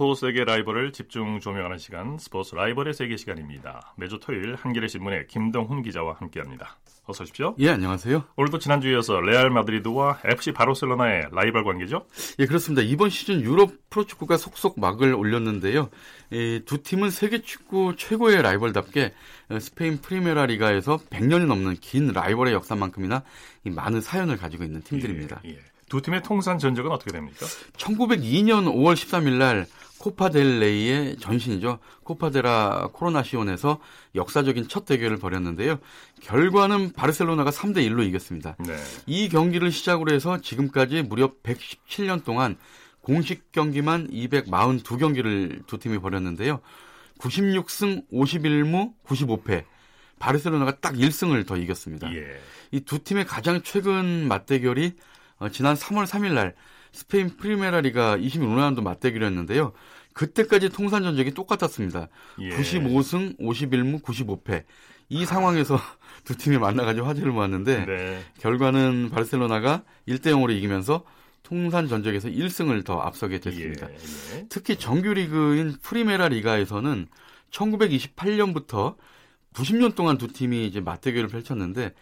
스포츠 0.03 0.25
세계 0.27 0.43
라이벌을 0.43 0.91
집중 0.91 1.39
조명하는 1.39 1.77
시간 1.77 2.17
스포츠 2.17 2.55
라이벌의 2.55 2.93
세계 2.93 3.15
시간입니다. 3.15 3.93
매주 3.95 4.19
토요일 4.21 4.55
한겨레 4.55 4.89
신문의 4.89 5.27
김동훈 5.27 5.81
기자와 5.81 6.15
함께합니다. 6.19 6.77
어서 7.05 7.23
오십시오. 7.23 7.55
예, 7.59 7.69
안녕하세요. 7.69 8.25
오늘도 8.35 8.59
지난주에 8.59 8.91
이어서 8.91 9.21
레알 9.21 9.49
마드리드와 9.49 10.19
FC 10.25 10.51
바르셀로나의 10.51 11.29
라이벌 11.31 11.63
관계죠? 11.63 12.05
예, 12.39 12.45
그렇습니다. 12.45 12.81
이번 12.81 13.09
시즌 13.11 13.39
유럽 13.39 13.71
프로축구가 13.89 14.35
속속 14.35 14.77
막을 14.77 15.13
올렸는데요. 15.13 15.89
두 16.65 16.83
팀은 16.83 17.09
세계 17.09 17.41
축구 17.41 17.95
최고의 17.95 18.41
라이벌답게 18.41 19.13
스페인 19.61 20.01
프리메라 20.01 20.47
리가에서 20.47 20.97
100년이 21.11 21.45
넘는 21.45 21.77
긴 21.79 22.11
라이벌의 22.11 22.53
역사만큼이나 22.53 23.23
많은 23.63 24.01
사연을 24.01 24.35
가지고 24.35 24.65
있는 24.65 24.81
팀들입니다. 24.81 25.39
예, 25.45 25.51
예. 25.51 25.59
두 25.89 26.01
팀의 26.01 26.23
통산 26.23 26.57
전적은 26.57 26.91
어떻게 26.91 27.11
됩니까? 27.11 27.45
1902년 27.77 28.65
5월 28.65 28.95
13일 28.95 29.37
날 29.37 29.67
코파델레이의 30.03 31.17
전신이죠. 31.17 31.79
코파데라 32.03 32.89
코로나시온에서 32.91 33.79
역사적인 34.15 34.67
첫 34.67 34.85
대결을 34.85 35.17
벌였는데요. 35.17 35.79
결과는 36.21 36.91
바르셀로나가 36.91 37.51
3대 37.51 37.77
1로 37.89 38.05
이겼습니다. 38.05 38.57
네. 38.59 38.75
이 39.05 39.29
경기를 39.29 39.71
시작으로 39.71 40.13
해서 40.13 40.41
지금까지 40.41 41.03
무려 41.03 41.31
117년 41.43 42.25
동안 42.25 42.57
공식 43.01 43.51
경기만 43.53 44.09
242경기를 44.09 45.65
두 45.67 45.77
팀이 45.77 45.99
벌였는데요. 45.99 46.59
96승 47.19 48.03
51무 48.11 48.93
95패. 49.05 49.63
바르셀로나가 50.19 50.79
딱 50.79 50.95
1승을 50.95 51.47
더 51.47 51.57
이겼습니다. 51.57 52.13
예. 52.13 52.39
이 52.71 52.82
두 52.82 53.03
팀의 53.03 53.25
가장 53.25 53.61
최근 53.61 54.27
맞대결이 54.27 54.93
어, 55.39 55.49
지난 55.49 55.75
3월 55.75 56.05
3일 56.05 56.33
날 56.33 56.55
스페인 56.93 57.35
프리메라 57.35 57.81
리가 57.81 58.17
26라운드 58.17 58.81
맞대결이었는데요. 58.81 59.73
그때까지 60.13 60.69
통산 60.69 61.03
전적이 61.03 61.31
똑같았습니다. 61.31 62.07
예. 62.39 62.49
95승 62.51 63.37
51무 63.39 64.01
95패. 64.03 64.63
이 65.09 65.25
상황에서 65.25 65.77
두 66.23 66.37
팀이 66.37 66.57
만나가지고 66.59 67.05
화제를 67.05 67.31
모았는데 67.31 67.85
네. 67.85 68.23
결과는 68.39 69.09
바르셀로나가 69.09 69.83
1대 70.07 70.27
0으로 70.27 70.55
이기면서 70.55 71.03
통산 71.41 71.87
전적에서 71.87 72.29
1승을 72.29 72.85
더 72.85 72.99
앞서게 73.01 73.39
됐습니다. 73.39 73.89
예. 73.89 73.95
예. 74.37 74.45
특히 74.49 74.77
정규 74.77 75.13
리그인 75.13 75.75
프리메라 75.81 76.29
리가에서는 76.29 77.07
1928년부터 77.51 78.95
90년 79.53 79.95
동안 79.95 80.17
두 80.17 80.27
팀이 80.27 80.65
이제 80.67 80.79
맞대결을 80.79 81.27
펼쳤는데 81.27 81.93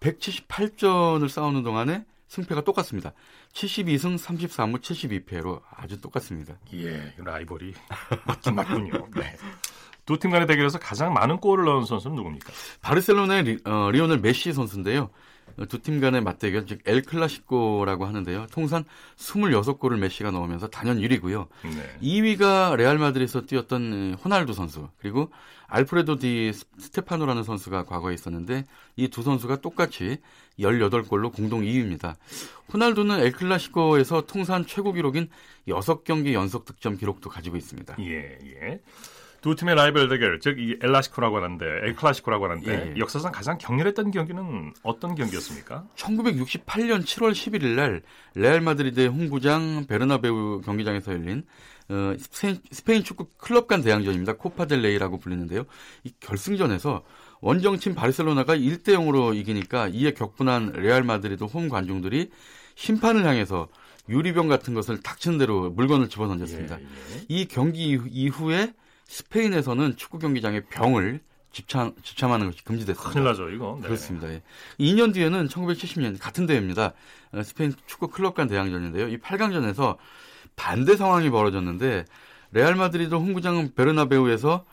178전을 0.00 1.28
싸우는 1.28 1.62
동안에 1.62 2.04
승패가 2.36 2.62
똑같습니다. 2.62 3.12
72승 3.52 4.18
33무 4.18 4.80
72패로 4.80 5.60
아주 5.74 6.00
똑같습니다. 6.00 6.54
예, 6.74 7.14
라이벌이 7.18 7.74
맞긴 8.26 8.54
맞군요. 8.54 9.08
네. 9.16 9.36
두 10.04 10.18
팀 10.18 10.30
간의 10.30 10.46
대결에서 10.46 10.78
가장 10.78 11.12
많은 11.14 11.38
골을 11.38 11.64
넣은 11.64 11.84
선수는 11.84 12.14
누굽니까? 12.14 12.52
바르셀로나의 12.80 13.42
리, 13.42 13.58
어, 13.64 13.90
리오넬 13.90 14.18
메시 14.20 14.52
선수인데요. 14.52 15.10
두 15.68 15.80
팀 15.80 16.00
간의 16.00 16.20
맞대결, 16.22 16.66
즉 16.66 16.80
엘 16.86 17.02
클라시코라고 17.02 18.04
하는데요. 18.06 18.46
통산 18.52 18.84
26골을 19.16 19.98
메시가 19.98 20.30
넣으면서 20.30 20.68
단연 20.68 20.98
1위고요. 20.98 21.48
네. 21.64 21.98
2위가 22.02 22.76
레알 22.76 22.98
마드리드에서 22.98 23.46
뛰었던 23.46 24.14
호날두 24.22 24.52
선수, 24.52 24.88
그리고 24.98 25.32
알프레도 25.68 26.18
디 26.18 26.52
스테파노라는 26.78 27.42
선수가 27.42 27.84
과거에 27.86 28.14
있었는데 28.14 28.64
이 28.96 29.08
두 29.08 29.22
선수가 29.22 29.56
똑같이 29.60 30.18
18골로 30.58 31.32
공동 31.32 31.62
2위입니다. 31.62 32.14
호날두는 32.72 33.20
엘클라시코에서 33.20 34.22
통산 34.22 34.66
최고 34.66 34.92
기록인 34.92 35.28
6경기 35.68 36.32
연속 36.32 36.64
득점 36.64 36.96
기록도 36.96 37.30
가지고 37.30 37.56
있습니다. 37.56 37.96
예, 38.00 38.38
예. 38.44 38.80
두 39.42 39.54
팀의 39.54 39.76
라이벌 39.76 40.08
대결, 40.08 40.40
즉 40.40 40.58
이 40.58 40.76
엘라시코라고 40.82 41.36
하는데, 41.36 41.64
엘클라시코라고 41.84 42.46
하는데 42.46 42.92
예. 42.96 42.98
역사상 42.98 43.30
가장 43.30 43.58
격렬했던 43.58 44.10
경기는 44.10 44.72
어떤 44.82 45.14
경기였습니까? 45.14 45.84
1968년 45.94 47.04
7월 47.04 47.30
11일 47.32 47.74
날 47.76 48.02
레알 48.34 48.60
마드리드의 48.60 49.06
홈구장 49.08 49.86
베르나베우 49.86 50.62
경기장에서 50.64 51.12
열린 51.12 51.44
어, 51.88 52.14
스페인, 52.18 52.58
스페인 52.72 53.04
축구 53.04 53.26
클럽 53.36 53.68
간 53.68 53.82
대항전입니다. 53.82 54.32
코파델레이라고 54.32 55.18
불리는데요. 55.20 55.64
이 56.02 56.12
결승전에서 56.18 57.04
원정팀 57.46 57.94
바르셀로나가 57.94 58.56
1대 58.56 58.88
0으로 58.88 59.32
이기니까 59.36 59.86
이에 59.86 60.10
격분한 60.10 60.72
레알 60.72 61.04
마드리드 61.04 61.44
홈 61.44 61.68
관중들이 61.68 62.30
심판을 62.74 63.24
향해서 63.24 63.68
유리병 64.08 64.48
같은 64.48 64.74
것을 64.74 65.00
닥치는 65.00 65.38
대로 65.38 65.70
물건을 65.70 66.08
집어던졌습니다. 66.08 66.80
예, 66.80 66.82
예. 66.82 67.24
이 67.28 67.44
경기 67.44 68.00
이후에 68.10 68.74
스페인에서는 69.06 69.96
축구 69.96 70.18
경기장에 70.18 70.62
병을 70.64 71.20
지참, 71.52 71.92
지참하는 72.02 72.46
것이 72.46 72.64
금지됐습니다. 72.64 73.12
큰일 73.12 73.24
나죠, 73.24 73.48
이거. 73.50 73.78
네. 73.80 73.86
그렇습니다. 73.86 74.28
예. 74.28 74.42
2년 74.80 75.14
뒤에는 75.14 75.46
1970년 75.46 76.18
같은 76.20 76.46
대회입니다. 76.46 76.94
어, 77.30 77.42
스페인 77.44 77.72
축구 77.86 78.08
클럽 78.08 78.34
간 78.34 78.48
대항전인데요. 78.48 79.06
이 79.06 79.18
8강전에서 79.18 79.98
반대 80.56 80.96
상황이 80.96 81.30
벌어졌는데 81.30 82.06
레알 82.50 82.74
마드리드 82.74 83.14
홈구장 83.14 83.70
베르나베우에서 83.76 84.64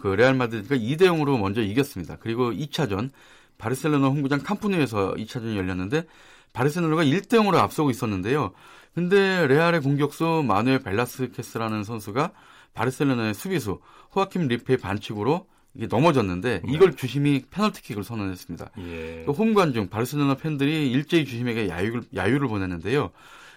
그 0.00 0.08
레알 0.08 0.34
마드리드가 0.34 0.76
2대 0.76 1.02
0으로 1.02 1.38
먼저 1.38 1.62
이겼습니다. 1.62 2.16
그리고 2.20 2.52
2차전 2.52 3.10
바르셀로나 3.58 4.08
홈구장 4.08 4.40
캄프누에서 4.40 5.14
2차전이 5.14 5.56
열렸는데 5.56 6.04
바르셀로나가 6.52 7.04
1대 7.04 7.28
0으로 7.28 7.56
앞서고 7.56 7.90
있었는데요. 7.90 8.52
근데 8.94 9.46
레알의 9.46 9.80
공격수 9.80 10.44
마누엘 10.46 10.80
벨라스케스라는 10.80 11.84
선수가 11.84 12.32
바르셀로나의 12.74 13.34
수비수 13.34 13.80
호아킴 14.14 14.48
리페의 14.48 14.78
반칙으로 14.78 15.46
이게 15.74 15.86
넘어졌는데 15.86 16.60
네. 16.62 16.72
이걸 16.72 16.94
주심이 16.94 17.44
페널티킥을 17.50 18.04
선언했습니다. 18.04 18.70
예. 18.78 19.24
홈 19.26 19.54
관중 19.54 19.88
바르셀로나 19.88 20.34
팬들이 20.34 20.90
일제히 20.90 21.24
주심에게 21.24 21.68
야유를, 21.68 22.02
야유를 22.14 22.48
보냈는데요. 22.48 23.10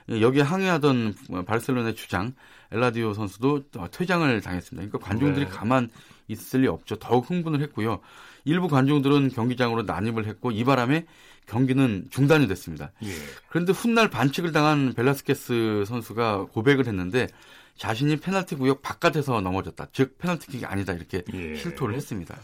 여기에 0.10 0.44
항의하던 0.44 1.16
바르셀로나의 1.46 1.96
주장 1.96 2.34
엘라디오 2.72 3.14
선수도 3.14 3.64
퇴장을 3.92 4.42
당했습니다. 4.42 4.88
그러니까 4.88 5.00
관중들이 5.08 5.46
네. 5.46 5.52
가만 5.52 5.90
있을 6.28 6.62
리 6.62 6.68
없죠. 6.68 6.96
더욱 6.98 7.30
흥분을 7.30 7.62
했고요. 7.62 8.00
일부 8.44 8.68
관중들은 8.68 9.30
경기장으로 9.30 9.84
난입을 9.84 10.28
했고 10.28 10.52
이 10.52 10.64
바람에 10.64 11.06
경기는 11.48 12.08
중단이 12.10 12.48
됐습니다. 12.48 12.92
예. 13.04 13.10
그런데 13.50 13.72
훗날 13.72 14.10
반칙을 14.10 14.52
당한 14.52 14.94
벨라스케스 14.94 15.86
선수가 15.88 16.48
고백을 16.52 16.88
했는데 16.88 17.28
자신이 17.78 18.18
페널티 18.18 18.56
구역 18.56 18.82
바깥에서 18.82 19.42
넘어졌다. 19.42 19.88
즉 19.92 20.18
페널티킥이 20.18 20.66
아니다 20.66 20.94
이렇게 20.94 21.24
예. 21.34 21.56
실토를 21.56 21.96
했습니다. 21.96 22.36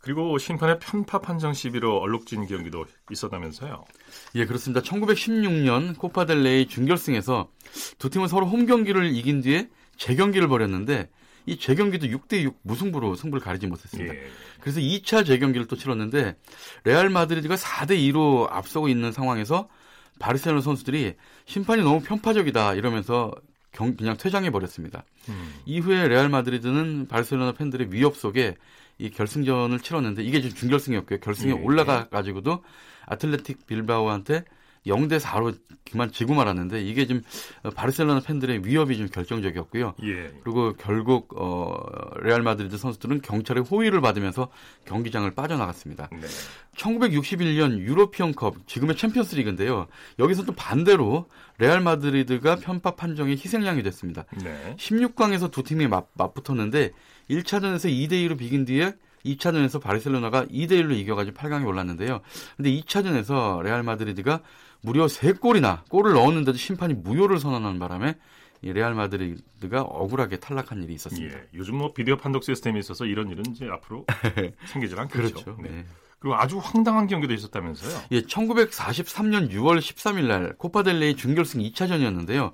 그리고 0.00 0.38
심판의 0.38 0.78
편파 0.78 1.20
판정 1.20 1.52
시비로 1.52 1.98
얼룩진 1.98 2.46
경기도 2.46 2.86
있었다면서요? 3.10 3.84
예, 4.36 4.46
그렇습니다. 4.46 4.80
1916년 4.80 5.96
코파델레이 5.98 6.68
준결승에서 6.68 7.50
두 7.98 8.08
팀은 8.08 8.28
서로 8.28 8.46
홈 8.46 8.66
경기를 8.66 9.14
이긴 9.14 9.42
뒤에 9.42 9.68
재경기를 9.98 10.48
벌였는데 10.48 11.10
이 11.46 11.58
재경기도 11.58 12.06
6대 12.06 12.42
6 12.42 12.60
무승부로 12.62 13.14
승부를 13.14 13.42
가리지 13.42 13.66
못했습니다. 13.66 14.14
예. 14.14 14.22
그래서 14.60 14.80
2차 14.80 15.26
재경기를 15.26 15.66
또 15.66 15.76
치렀는데 15.76 16.36
레알 16.84 17.10
마드리드가 17.10 17.56
4대 17.56 17.90
2로 17.90 18.48
앞서고 18.50 18.88
있는 18.88 19.12
상황에서 19.12 19.68
바르셀로나 20.18 20.62
선수들이 20.62 21.14
심판이 21.46 21.82
너무 21.82 22.00
편파적이다 22.00 22.74
이러면서 22.74 23.32
경, 23.72 23.96
그냥 23.96 24.16
퇴장해 24.16 24.50
버렸습니다. 24.50 25.04
음. 25.28 25.54
이후에 25.66 26.08
레알 26.08 26.28
마드리드는 26.28 27.08
바르셀로나 27.08 27.52
팬들의 27.52 27.92
위협 27.92 28.16
속에 28.16 28.56
이 29.00 29.10
결승전을 29.10 29.80
치렀는데 29.80 30.22
이게 30.22 30.40
지금 30.42 30.56
준결승이었고요. 30.56 31.20
결승에 31.20 31.50
예. 31.50 31.54
올라가 31.54 32.08
가지고도 32.08 32.62
아틀레틱 33.06 33.66
빌바오한테 33.66 34.44
0대 34.86 35.20
4로 35.20 35.56
그만 35.90 36.10
지고 36.12 36.34
말았는데 36.34 36.82
이게 36.82 37.06
지금 37.06 37.22
바르셀로나 37.74 38.20
팬들의 38.20 38.64
위협이 38.64 38.96
좀 38.96 39.08
결정적이었고요. 39.08 39.94
예. 40.04 40.32
그리고 40.42 40.74
결국 40.74 41.34
어 41.36 41.76
레알 42.20 42.42
마드리드 42.42 42.76
선수들은 42.76 43.22
경찰의 43.22 43.64
호위를 43.64 44.00
받으면서 44.00 44.48
경기장을 44.84 45.30
빠져나갔습니다. 45.32 46.08
네. 46.12 46.20
1961년 46.76 47.78
유로피언컵 47.78 48.66
지금의 48.66 48.96
챔피언스 48.96 49.34
리그인데요. 49.34 49.86
여기서 50.18 50.44
또 50.44 50.52
반대로 50.52 51.26
레알 51.58 51.80
마드리드가 51.80 52.56
편파 52.56 52.92
판정의 52.92 53.32
희생양이 53.36 53.82
됐습니다. 53.82 54.24
네. 54.42 54.76
16강에서 54.78 55.50
두 55.50 55.62
팀이 55.62 55.88
맞, 55.88 56.06
맞붙었는데 56.14 56.92
1차전에서 57.30 57.88
2대 57.88 58.12
2로 58.12 58.36
비긴 58.36 58.64
뒤에 58.64 58.94
2차전에서 59.24 59.80
바르셀로나가 59.80 60.46
2대 60.46 60.72
1로 60.72 60.96
이겨가지고 60.96 61.36
8강에 61.36 61.66
올랐는데요. 61.66 62.20
근데 62.56 62.70
2차전에서 62.70 63.62
레알 63.62 63.82
마드리드가 63.82 64.40
무려 64.82 65.06
3골이나 65.06 65.84
골을 65.88 66.14
넣었는데도 66.14 66.56
심판이 66.56 66.94
무효를 66.94 67.38
선언하는 67.38 67.78
바람에 67.78 68.16
이 68.62 68.72
레알 68.72 68.94
마드리드가 68.94 69.82
억울하게 69.82 70.36
탈락한 70.36 70.82
일이 70.82 70.94
있었습니다. 70.94 71.34
예, 71.34 71.48
요즘 71.54 71.76
뭐 71.76 71.92
비디오 71.92 72.16
판독 72.16 72.44
시스템이 72.44 72.78
있어서 72.80 73.06
이런 73.06 73.30
일은 73.30 73.44
이제 73.50 73.66
앞으로 73.66 74.04
생기질 74.66 74.98
않겠죠. 75.00 75.44
그렇죠. 75.44 75.56
네. 75.62 75.70
네. 75.70 75.84
그리고 76.18 76.36
아주 76.36 76.58
황당한 76.58 77.06
경기도 77.06 77.32
있었다면서요? 77.32 78.02
예, 78.12 78.20
1943년 78.20 79.50
6월 79.50 79.78
13일 79.78 80.26
날 80.26 80.54
코파델레이 80.58 81.16
준결승 81.16 81.62
2차전이었는데요. 81.62 82.52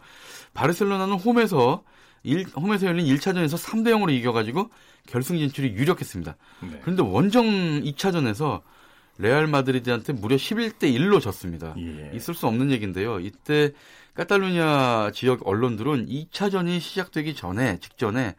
바르셀로나는 0.54 1.16
홈에서 1.16 1.82
1, 2.22 2.46
홈에서 2.56 2.86
열린 2.86 3.06
1차전에서 3.06 3.56
3대 3.56 3.88
0으로 3.88 4.10
이겨가지고 4.10 4.70
결승 5.06 5.38
진출이 5.38 5.74
유력했습니다. 5.74 6.36
네. 6.62 6.80
그런데 6.82 7.02
원정 7.02 7.44
2차전에서 7.82 8.62
레알 9.18 9.46
마드리드한테 9.46 10.12
무려 10.12 10.36
11대 10.36 10.82
1로 10.82 11.20
졌습니다. 11.20 11.74
예. 11.78 12.10
있을 12.14 12.34
수 12.34 12.46
없는 12.46 12.70
얘기인데요. 12.70 13.20
이때 13.20 13.72
카탈루냐 14.14 15.12
지역 15.12 15.46
언론들은 15.46 16.06
2차전이 16.06 16.80
시작되기 16.80 17.34
전에 17.34 17.78
직전에 17.80 18.34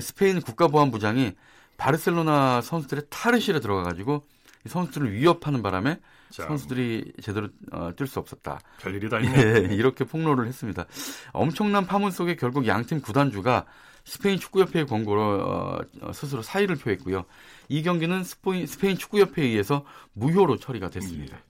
스페인 0.00 0.40
국가보안부장이 0.40 1.32
바르셀로나 1.76 2.62
선수들의 2.62 3.04
탈의실에 3.10 3.60
들어가가지고 3.60 4.26
선수들을 4.66 5.12
위협하는 5.12 5.62
바람에 5.62 5.98
자, 6.36 6.46
선수들이 6.48 7.14
제대로 7.22 7.48
어, 7.72 7.92
뛸 7.96 8.06
수 8.06 8.18
없었다. 8.18 8.60
별일이 8.78 9.08
다 9.08 9.18
있네. 9.20 9.70
예, 9.70 9.72
이렇게 9.74 10.04
폭로를 10.04 10.46
했습니다. 10.46 10.84
엄청난 11.32 11.86
파문 11.86 12.10
속에 12.10 12.36
결국 12.36 12.66
양팀 12.66 13.00
구단주가 13.00 13.64
스페인 14.04 14.38
축구협회의 14.38 14.86
권고로 14.86 15.22
어, 15.22 15.78
어, 16.02 16.12
스스로 16.12 16.42
사의를 16.42 16.76
표했고요. 16.76 17.24
이 17.70 17.82
경기는 17.82 18.22
스페인, 18.22 18.66
스페인 18.66 18.98
축구협회에 18.98 19.46
의해서 19.46 19.86
무효로 20.12 20.58
처리가 20.58 20.90
됐습니다. 20.90 21.38
예. 21.38 21.42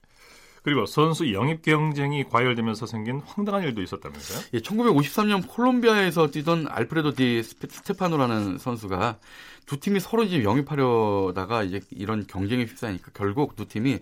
그리고 0.62 0.86
선수 0.86 1.32
영입 1.32 1.62
경쟁이 1.62 2.24
과열되면서 2.24 2.86
생긴 2.86 3.20
황당한 3.26 3.64
일도 3.64 3.82
있었다면서요? 3.82 4.40
예, 4.54 4.58
1953년 4.60 5.48
콜롬비아에서 5.48 6.30
뛰던 6.30 6.66
알프레도 6.68 7.14
디 7.14 7.42
스테파노라는 7.42 8.58
선수가 8.58 9.18
두 9.66 9.78
팀이 9.78 10.00
서로 10.00 10.22
이제 10.22 10.42
영입하려다가 10.42 11.64
이제 11.64 11.80
이런 11.90 12.26
경쟁에 12.26 12.64
휩싸이니까 12.64 13.10
결국 13.14 13.56
두 13.56 13.66
팀이 13.66 13.98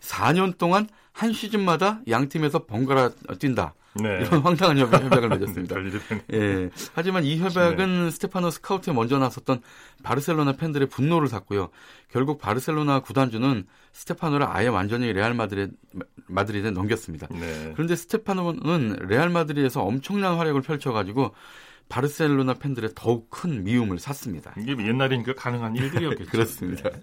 4년 0.00 0.58
동안 0.58 0.88
한 1.12 1.32
시즌마다 1.32 2.00
양 2.08 2.28
팀에서 2.28 2.66
번갈아 2.66 3.10
뛴다. 3.38 3.74
네. 3.94 4.22
이런 4.22 4.40
황당한 4.40 4.76
협약을 4.76 5.28
맺었습니다. 5.38 5.76
예. 6.32 6.68
하지만 6.94 7.24
이 7.24 7.38
협약은 7.38 8.04
네. 8.06 8.10
스테파노 8.10 8.50
스카우트에 8.50 8.92
먼저 8.92 9.18
나섰던 9.18 9.62
바르셀로나 10.02 10.54
팬들의 10.54 10.88
분노를 10.88 11.28
샀고요. 11.28 11.70
결국 12.10 12.40
바르셀로나 12.40 13.00
구단주는 13.00 13.64
스테파노를 13.92 14.46
아예 14.48 14.66
완전히 14.66 15.12
레알 15.12 15.32
마드리, 15.34 15.68
마드리드에 16.26 16.72
넘겼습니다. 16.72 17.28
네. 17.30 17.70
그런데 17.74 17.94
스테파노는 17.94 19.06
레알 19.06 19.28
마드리드에서 19.30 19.82
엄청난 19.82 20.34
활약을 20.38 20.62
펼쳐가지고 20.62 21.32
바르셀로나 21.88 22.54
팬들의 22.54 22.90
더욱 22.94 23.30
큰 23.30 23.64
미움을 23.64 23.98
샀습니다. 23.98 24.52
이게 24.58 24.72
옛날이니까 24.72 25.34
가능한 25.34 25.76
일들이었겠죠. 25.76 26.30
그렇습니다. 26.30 26.90
네. 26.90 27.00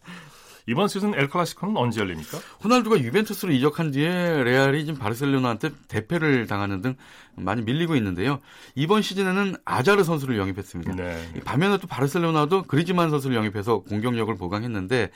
이번 0.67 0.87
시즌 0.87 1.15
엘 1.15 1.27
클라시코는 1.27 1.75
언제 1.75 2.01
열립니까? 2.01 2.37
호날두가 2.63 2.99
유벤투스로 3.01 3.51
이적한 3.51 3.91
뒤에 3.91 4.43
레알이 4.43 4.85
지금 4.85 4.99
바르셀로나한테 4.99 5.71
대패를 5.87 6.45
당하는 6.45 6.81
등 6.81 6.95
많이 7.35 7.63
밀리고 7.63 7.95
있는데요. 7.95 8.39
이번 8.75 9.01
시즌에는 9.01 9.55
아자르 9.65 10.03
선수를 10.03 10.37
영입했습니다. 10.37 10.95
네. 10.95 11.31
반면에 11.45 11.79
또 11.79 11.87
바르셀로나도 11.87 12.63
그리즈만 12.63 13.09
선수를 13.09 13.35
영입해서 13.35 13.79
공격력을 13.79 14.33
보강했는데 14.35 15.09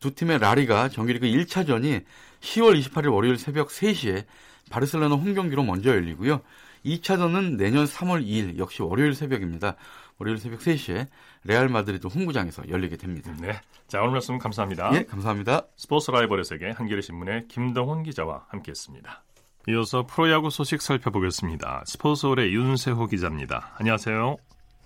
두 0.00 0.14
팀의 0.14 0.40
라리가 0.40 0.88
정규리그 0.88 1.26
1차전이 1.26 2.02
10월 2.40 2.80
28일 2.82 3.12
월요일 3.12 3.38
새벽 3.38 3.68
3시에 3.68 4.24
바르셀로나 4.70 5.14
홈 5.14 5.32
경기로 5.34 5.62
먼저 5.62 5.90
열리고요. 5.90 6.40
2차전은 6.88 7.56
내년 7.56 7.84
3월 7.84 8.24
2일 8.24 8.58
역시 8.58 8.82
월요일 8.82 9.14
새벽입니다. 9.14 9.76
월요일 10.18 10.38
새벽 10.38 10.60
3시에 10.60 11.06
레알 11.44 11.68
마드리드 11.68 12.06
홈구장에서 12.06 12.68
열리게 12.68 12.96
됩니다. 12.96 13.32
네. 13.40 13.52
자, 13.86 14.00
오늘 14.00 14.12
말씀 14.12 14.38
감사합니다. 14.38 14.90
예, 14.94 15.04
감사합니다. 15.04 15.66
스포츠 15.76 16.10
라이벌의 16.10 16.44
세계 16.44 16.70
한겨레 16.70 17.00
신문의 17.00 17.46
김동훈 17.48 18.02
기자와 18.02 18.46
함께했습니다. 18.48 19.22
이어서 19.68 20.06
프로야구 20.06 20.50
소식 20.50 20.80
살펴보겠습니다. 20.80 21.84
스포츠홀의 21.86 22.54
윤세호 22.54 23.06
기자입니다. 23.06 23.74
안녕하세요. 23.78 24.36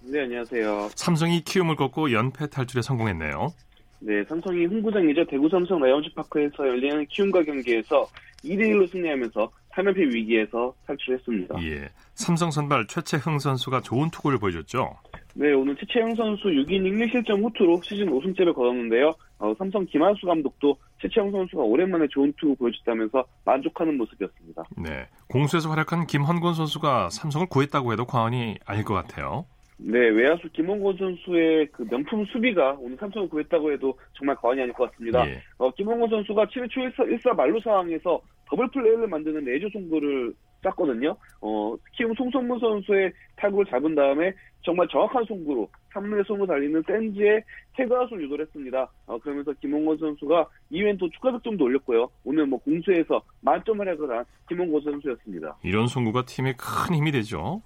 네, 0.03 0.23
안녕하세요. 0.23 0.91
삼성이 0.97 1.43
키움을 1.43 1.77
꺾고 1.77 2.12
연패 2.12 2.49
탈출에 2.49 2.83
성공했네요. 2.83 3.53
네, 4.01 4.25
삼성이 4.25 4.67
홈구장이죠. 4.67 5.25
대구 5.27 5.49
삼성 5.49 5.79
라이온즈 5.79 6.12
파크에서 6.15 6.67
열리는 6.67 7.07
키움과 7.07 7.45
경기에서 7.45 8.09
2대1로 8.45 8.91
승리하면서 8.91 9.49
3연패 9.74 10.14
위기에서 10.14 10.74
탈출했습니다. 10.87 11.62
예. 11.64 11.88
삼성 12.14 12.50
선발 12.50 12.87
최채흥 12.87 13.38
선수가 13.38 13.80
좋은 13.80 14.11
투구를 14.11 14.38
보여줬죠. 14.38 14.96
네, 15.35 15.52
오늘 15.52 15.74
최채흥 15.77 16.14
선수 16.14 16.48
6이닝 16.48 17.11
1실점 17.11 17.42
호투로 17.42 17.80
시즌 17.82 18.11
5승째를 18.11 18.54
거뒀는데요. 18.54 19.14
어, 19.38 19.54
삼성 19.58 19.85
김한수 19.87 20.26
감독도 20.26 20.76
최채흥 21.01 21.33
선수가 21.32 21.62
오랜만에 21.62 22.06
좋은 22.11 22.32
투구 22.38 22.56
보여줬다면서 22.56 23.24
만족하는 23.44 23.96
모습이었습니다. 23.96 24.62
네. 24.76 25.08
공수에서 25.28 25.70
활약한 25.70 26.06
김헌곤 26.06 26.54
선수가 26.54 27.11
삼성을 27.11 27.46
구했다고 27.48 27.92
해도 27.92 28.04
과언이 28.04 28.58
아닐 28.66 28.85
것 28.85 28.94
같아요. 28.94 29.46
네, 29.85 29.99
외야수 29.99 30.49
김헌곤 30.53 30.96
선수의 30.97 31.66
그 31.73 31.85
명품 31.90 32.25
수비가 32.27 32.77
오늘 32.79 32.97
삼성을 32.99 33.29
구했다고 33.29 33.73
해도 33.73 33.99
정말 34.14 34.37
과언이 34.37 34.61
아닐 34.61 34.73
것 34.73 34.90
같습니다. 34.90 35.27
예. 35.29 35.42
어, 35.59 35.71
김헌곤 35.72 36.09
선수가 36.09 36.47
7회 36.47 36.71
초 36.71 36.81
1사, 36.81 36.99
1사 36.99 37.35
만루 37.35 37.61
상황에서 37.61 38.21
더블 38.47 38.68
플레이를 38.68 39.09
만드는 39.09 39.45
레이저 39.45 39.68
송구를 39.73 40.35
짰거든요. 40.62 41.16
어, 41.40 41.75
키움 41.97 42.14
송성문 42.14 42.61
선수의 42.61 43.12
타구를 43.37 43.68
잡은 43.68 43.95
다음에 43.95 44.33
정말 44.64 44.87
정확한 44.88 45.25
송구로 45.25 45.68
3루에 45.92 46.25
손을 46.27 46.47
달리는 46.47 46.81
센지의 46.87 47.42
태그아웃을 47.77 48.23
유도를 48.23 48.47
했습니다. 48.47 48.88
어, 49.07 49.18
그러면서 49.18 49.53
김홍곤 49.55 49.99
선수가 49.99 50.47
이후엔 50.71 50.99
또 50.99 51.11
추가 51.11 51.33
득점도 51.33 51.64
올렸고요. 51.64 52.09
오늘 52.25 52.47
뭐 52.47 52.61
공수에서 52.61 53.21
만점 53.40 53.81
활약을 53.81 54.11
한 54.11 54.25
김홍곤 54.49 54.83
선수였습니다. 54.83 55.57
이런 55.64 55.88
송구가 55.88 56.27
팀에 56.27 56.55
큰 56.57 56.95
힘이 56.95 57.11
되죠. 57.11 57.62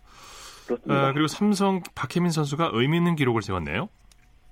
그렇습니다. 0.66 1.08
아, 1.08 1.12
그리고 1.12 1.26
삼성 1.28 1.80
박혜민 1.94 2.30
선수가 2.30 2.70
의미 2.74 2.96
있는 2.98 3.14
기록을 3.16 3.42
세웠네요. 3.42 3.88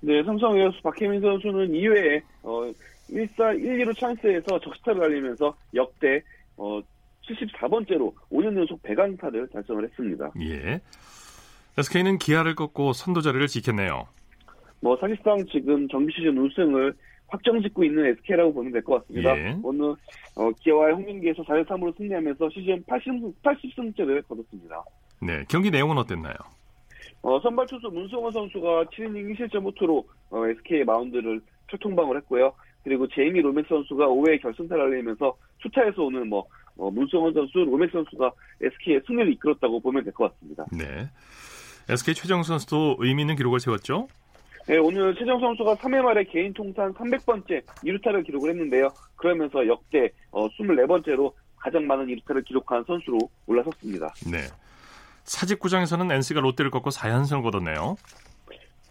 네, 0.01 0.23
삼성 0.23 0.53
외야수 0.53 0.81
박혜민 0.81 1.21
선수는 1.21 1.69
2회에 1.69 2.21
어, 2.43 2.71
1사 3.09 3.59
1, 3.59 3.85
2루 3.85 3.97
찬스에서 3.97 4.59
적시타를 4.59 5.01
달리면서 5.01 5.55
역대 5.73 6.21
어, 6.57 6.79
74번째로 7.27 8.13
5년 8.31 8.55
연속 8.57 8.81
100안타를 8.83 9.47
달성을 9.49 9.83
했습니다. 9.83 10.31
예. 10.41 10.79
SK는 11.77 12.19
기아를 12.19 12.55
꺾고 12.55 12.93
선두 12.93 13.21
자리를 13.21 13.45
지켰네요. 13.47 14.07
뭐 14.81 14.95
사실상 14.97 15.43
지금 15.51 15.87
정규 15.87 16.11
시즌 16.11 16.37
우승을 16.37 16.93
확정 17.27 17.59
짓고 17.61 17.83
있는 17.83 18.05
SK라고 18.05 18.53
보면 18.53 18.71
될 18.71 18.83
것 18.83 19.01
같습니다. 19.01 19.35
예. 19.37 19.57
오늘 19.63 19.95
어, 20.35 20.51
기아와의 20.61 20.93
홈경기에서 20.93 21.43
4대 21.43 21.65
3으로 21.65 21.95
승리하면서 21.97 22.49
시즌 22.51 22.83
80승, 22.83 23.33
80승째를 23.43 24.27
거뒀습니다. 24.27 24.83
네. 25.21 25.43
경기 25.47 25.71
내용은 25.71 25.97
어땠나요? 25.97 26.33
어, 27.21 27.39
선발 27.39 27.65
투수 27.67 27.87
문승원 27.87 28.31
선수가 28.31 28.85
7이닝 28.85 29.35
1실점 29.35 29.75
호투로 29.75 30.05
어, 30.29 30.45
SK의 30.47 30.85
마운드를 30.85 31.41
초통방을 31.67 32.17
했고요. 32.17 32.53
그리고 32.83 33.07
제이미 33.07 33.41
로맥 33.41 33.65
선수가 33.67 34.05
5회 34.05 34.41
결승타를 34.41 34.83
알리면서 34.83 35.35
투타에서 35.59 36.03
오늘 36.03 36.25
뭐 36.25 36.45
어, 36.77 36.91
문성원 36.91 37.33
선수, 37.33 37.59
로맥 37.59 37.89
선수가 37.91 38.31
SK의 38.61 39.01
승리를 39.07 39.31
이끌었다고 39.33 39.79
보면 39.79 40.03
될 40.03 40.13
것 40.13 40.31
같습니다. 40.33 40.65
네. 40.71 41.09
SK 41.89 42.13
최정 42.13 42.43
선수도 42.43 42.95
의미 42.99 43.23
있는 43.23 43.35
기록을 43.35 43.59
세웠죠? 43.59 44.07
네, 44.67 44.77
오늘 44.77 45.15
최정 45.15 45.39
선수가 45.39 45.75
3회 45.75 46.01
말에 46.01 46.23
개인 46.25 46.51
통산 46.53 46.93
300번째 46.93 47.63
2루타를 47.83 48.25
기록을 48.25 48.49
했는데요. 48.51 48.89
그러면서 49.15 49.65
역대 49.67 50.09
어, 50.31 50.47
24번째로 50.49 51.31
가장 51.57 51.87
많은 51.87 52.05
2루타를 52.07 52.43
기록한 52.45 52.83
선수로 52.85 53.17
올라섰습니다. 53.47 54.13
네. 54.31 54.39
사직구장에서는 55.25 56.11
NC가 56.11 56.39
롯데를 56.41 56.71
꺾고 56.71 56.89
4연승을 56.91 57.43
거뒀네요. 57.43 57.97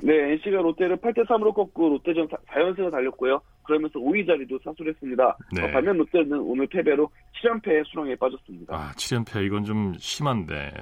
네, 0.00 0.32
NC가 0.32 0.58
롯데를 0.58 0.96
8대 0.98 1.26
3으로 1.26 1.54
꺾고 1.54 1.88
롯데전 1.90 2.28
4연승을 2.28 2.90
달렸고요. 2.90 3.40
그러면서 3.62 3.98
5위 3.98 4.26
자리도 4.26 4.58
사수했습니다. 4.62 5.38
네. 5.52 5.62
어, 5.62 5.70
반면 5.72 5.96
롯데는 5.96 6.38
오늘 6.40 6.66
패배로 6.66 7.08
7연패 7.42 7.86
수렁에 7.86 8.16
빠졌습니다. 8.16 8.74
아, 8.74 8.92
7연패 8.96 9.46
이건 9.46 9.64
좀 9.64 9.94
심한데. 9.98 10.72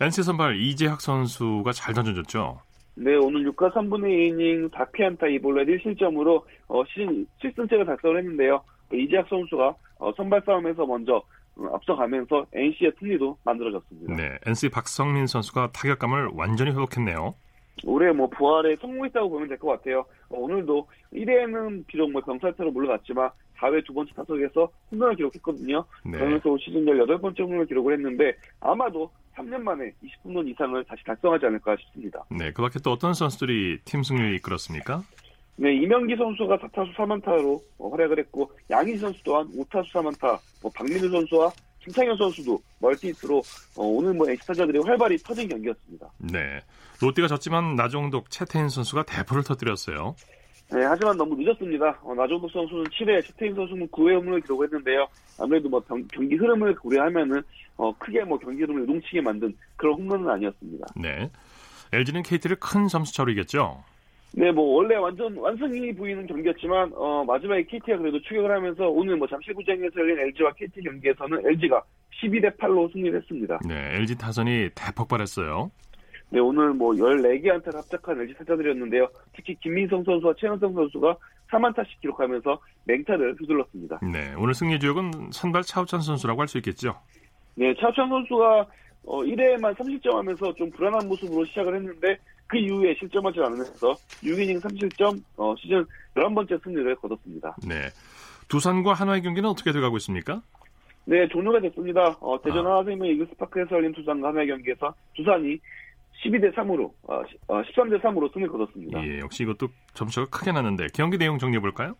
NC 0.00 0.22
선발 0.22 0.56
이재학 0.56 1.00
선수가 1.00 1.70
잘 1.72 1.94
던져줬죠? 1.94 2.60
네, 2.96 3.14
오늘 3.14 3.50
6과 3.52 3.72
3분의 3.72 4.32
2이닝 4.32 4.70
4피 4.70 5.04
안타 5.04 5.26
2볼넷 5.26 5.68
1실점으로 5.84 6.42
어, 6.68 6.82
시즌 6.86 7.26
7승째를 7.42 7.86
달성을 7.86 8.18
했는데요. 8.18 8.62
이재학 8.92 9.28
선수가 9.28 9.74
어, 9.98 10.12
선발 10.16 10.42
싸움에서 10.44 10.84
먼저 10.86 11.16
어, 11.16 11.22
앞서가면서 11.72 12.46
NC의 12.52 12.92
승리도 12.98 13.38
만들어졌습니다. 13.44 14.16
네. 14.16 14.38
NC 14.46 14.70
박성민 14.70 15.26
선수가 15.26 15.70
타격감을 15.72 16.30
완전히 16.34 16.70
회복했네요. 16.70 17.34
올해 17.84 18.12
뭐 18.12 18.28
부활에 18.28 18.76
성공했다고 18.80 19.30
보면 19.30 19.48
될 19.48 19.58
것 19.58 19.68
같아요. 19.68 20.00
어, 20.28 20.36
오늘도 20.38 20.86
1회에는 21.14 21.86
비록 21.86 22.10
뭐 22.12 22.20
병살타로 22.22 22.70
물러났지만 22.72 23.30
4회 23.58 23.84
두 23.86 23.92
번째 23.94 24.12
타석에서 24.14 24.68
홈런을 24.90 25.16
기록했거든요. 25.16 25.84
네. 26.04 26.12
그러면서 26.18 26.50
올 26.50 26.58
시즌 26.60 26.84
18번째 26.84 27.40
홈런을 27.40 27.66
기록을 27.66 27.94
했는데 27.94 28.34
아마도 28.60 29.10
3년 29.36 29.60
만에 29.62 29.92
20홈런 30.04 30.46
이상을 30.48 30.82
다시 30.84 31.02
달성하지 31.04 31.46
않을까 31.46 31.76
싶습니다. 31.76 32.24
네. 32.30 32.52
그 32.52 32.60
밖에 32.62 32.78
또 32.80 32.92
어떤 32.92 33.14
선수들이 33.14 33.80
팀 33.84 34.02
승리를 34.02 34.34
이끌었습니까? 34.36 35.02
네, 35.60 35.74
이명기 35.74 36.16
선수가 36.16 36.56
4타수 36.56 36.94
3안타로 36.94 37.60
어, 37.76 37.90
활약을 37.90 38.18
했고 38.20 38.50
양희 38.70 38.96
선수 38.96 39.22
또한 39.22 39.46
5타수 39.48 39.90
3안타, 39.92 40.38
뭐 40.62 40.72
박민우 40.74 41.10
선수와 41.10 41.52
김창현 41.80 42.16
선수도 42.16 42.58
멀티히트로 42.78 43.42
어, 43.76 43.82
오늘 43.82 44.14
뭐 44.14 44.28
NC 44.30 44.46
타자들이 44.46 44.78
활발히 44.78 45.18
터진 45.18 45.50
경기였습니다. 45.50 46.08
네. 46.16 46.60
롯데가 47.02 47.28
졌지만 47.28 47.76
나종독 47.76 48.30
최태인 48.30 48.70
선수가 48.70 49.02
대포를 49.02 49.44
터뜨렸어요. 49.44 50.16
네, 50.72 50.82
하지만 50.82 51.18
너무 51.18 51.36
늦었습니다. 51.36 52.00
어, 52.04 52.14
나종덕 52.14 52.50
선수는 52.50 52.84
7회, 52.84 53.26
최태인 53.26 53.54
선수는 53.54 53.86
9회 53.88 54.16
홈런을 54.16 54.40
기록했는데요. 54.40 55.06
아무래도 55.38 55.68
뭐 55.68 55.80
경, 55.80 56.02
기 56.08 56.36
흐름을 56.36 56.74
고려하면은 56.76 57.42
어, 57.76 57.94
크게 57.98 58.24
뭐 58.24 58.38
경기 58.38 58.62
흐름을 58.62 58.82
요동치게 58.82 59.20
만든 59.20 59.54
그런 59.76 59.96
홈런은 59.96 60.26
아니었습니다. 60.30 60.86
네. 60.96 61.30
LG는 61.92 62.22
KT를 62.22 62.56
큰 62.56 62.88
점수차로 62.88 63.30
이겼죠. 63.32 63.84
네, 64.32 64.50
뭐 64.52 64.76
원래 64.76 64.94
완전 64.96 65.36
완승이 65.36 65.92
보이는 65.94 66.26
경기였지만 66.26 66.92
어, 66.94 67.24
마지막에 67.24 67.64
KT가 67.64 67.98
그래도 67.98 68.20
추격을 68.22 68.50
하면서 68.50 68.88
오늘 68.88 69.16
뭐 69.16 69.26
잠실구장에서 69.26 70.00
열린 70.00 70.18
LG와 70.20 70.52
KT 70.52 70.82
경기에서는 70.82 71.46
LG가 71.46 71.82
12대 72.22 72.56
8로 72.56 72.92
승리를 72.92 73.18
했습니다. 73.18 73.58
네. 73.66 73.96
LG 73.96 74.18
타선이 74.18 74.70
대폭발했어요. 74.74 75.70
네, 76.32 76.38
오늘 76.38 76.70
뭐 76.74 76.92
14개 76.92 77.50
안타를 77.50 77.80
합작한 77.80 78.20
LG 78.20 78.34
타자들이었는데요. 78.34 79.08
특히 79.34 79.56
김민성 79.56 80.04
선수와 80.04 80.34
최현성 80.38 80.74
선수가 80.74 81.16
3안타씩 81.50 82.00
기록하면서 82.00 82.60
맹타를 82.84 83.34
휘둘렀습니다. 83.40 83.98
네. 84.12 84.32
오늘 84.38 84.54
승리 84.54 84.78
주역은 84.78 85.30
선발 85.32 85.62
차우찬 85.62 86.00
선수라고 86.02 86.40
할 86.40 86.46
수 86.46 86.58
있겠죠. 86.58 86.94
네, 87.56 87.74
차우찬 87.80 88.08
선수가 88.08 88.66
어, 89.06 89.22
1회에만 89.22 89.74
3실점 89.74 90.12
하면서 90.12 90.54
좀 90.54 90.70
불안한 90.70 91.08
모습으로 91.08 91.44
시작을 91.46 91.74
했는데 91.74 92.16
그 92.50 92.56
이후에 92.58 92.94
실점하지 92.98 93.38
않으면서 93.38 93.94
6이닝 94.24 94.60
3실점 94.60 95.22
어, 95.36 95.54
시즌 95.56 95.86
11번째 96.16 96.62
승리를 96.64 96.96
거뒀습니다. 96.96 97.56
네. 97.66 97.88
두산과 98.48 98.92
한화의 98.92 99.22
경기는 99.22 99.48
어떻게 99.48 99.70
돼가고 99.70 99.96
있습니까? 99.98 100.42
네, 101.04 101.28
종료가 101.28 101.60
됐습니다. 101.60 102.16
어, 102.20 102.40
대전 102.42 102.66
하나생명 102.66 103.06
이글스파크에서 103.06 103.76
열린 103.76 103.92
두산과 103.92 104.28
한화의 104.28 104.48
경기에서 104.48 104.92
두산이 105.14 105.58
12대 106.24 106.52
3으로 106.56 106.90
어, 107.04 107.22
13대 107.46 108.02
3으로 108.02 108.32
승리를 108.32 108.50
거뒀습니다. 108.50 109.00
예, 109.06 109.20
역시 109.20 109.44
이것도 109.44 109.68
점수가 109.94 110.26
크게 110.30 110.50
났는데 110.50 110.88
경기 110.92 111.18
내용 111.18 111.38
정리해 111.38 111.60
볼까요? 111.60 111.94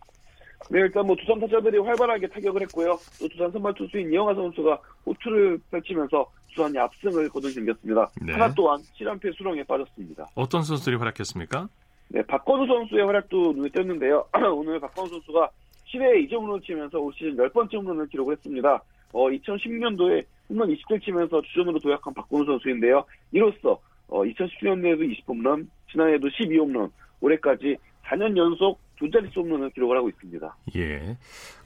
네, 0.69 0.79
일단 0.81 1.07
뭐 1.07 1.15
두산 1.15 1.39
타자들이 1.39 1.79
활발하게 1.79 2.27
타격을 2.27 2.61
했고요. 2.63 2.99
또 3.19 3.27
두산 3.29 3.49
선발 3.51 3.73
투수인 3.75 4.11
이영하 4.11 4.35
선수가 4.35 4.79
호투를 5.05 5.59
펼치면서 5.71 6.29
두산이 6.53 6.77
압승을 6.77 7.29
거둔 7.29 7.53
경기였습니다. 7.53 8.09
네. 8.21 8.33
하나 8.33 8.53
또한 8.53 8.79
7연패 8.97 9.35
수렁에 9.37 9.63
빠졌습니다. 9.63 10.27
어떤 10.35 10.63
선수들이 10.63 10.95
활약했습니까? 10.97 11.67
네, 12.09 12.21
박건우 12.23 12.67
선수의 12.67 13.05
활약도 13.05 13.53
눈에 13.53 13.69
띄었는데요. 13.69 14.25
오늘 14.53 14.79
박건우 14.79 15.07
선수가 15.07 15.49
7회에 15.87 16.29
2점으로 16.29 16.63
치면서 16.63 16.99
올 16.99 17.13
시즌 17.13 17.35
10번째 17.35 17.73
홈런을 17.75 18.07
기록을 18.07 18.35
했습니다. 18.35 18.81
어, 19.13 19.27
2010년도에 19.29 20.25
홈런 20.49 20.69
20개 20.69 21.01
치면서 21.03 21.41
주전으로 21.41 21.79
도약한 21.79 22.13
박건우 22.13 22.45
선수인데요. 22.45 23.05
이로써 23.31 23.79
어, 24.07 24.23
2010년도에도 24.23 25.25
20홈런, 25.25 25.67
지난해에도 25.91 26.27
12홈런, 26.27 26.91
올해까지 27.21 27.77
4년 28.03 28.35
연속 28.35 28.79
두 29.01 29.09
자릿수 29.09 29.39
홈런을 29.39 29.71
기록을 29.71 29.97
하고 29.97 30.09
있습니다. 30.09 30.55
예. 30.75 31.17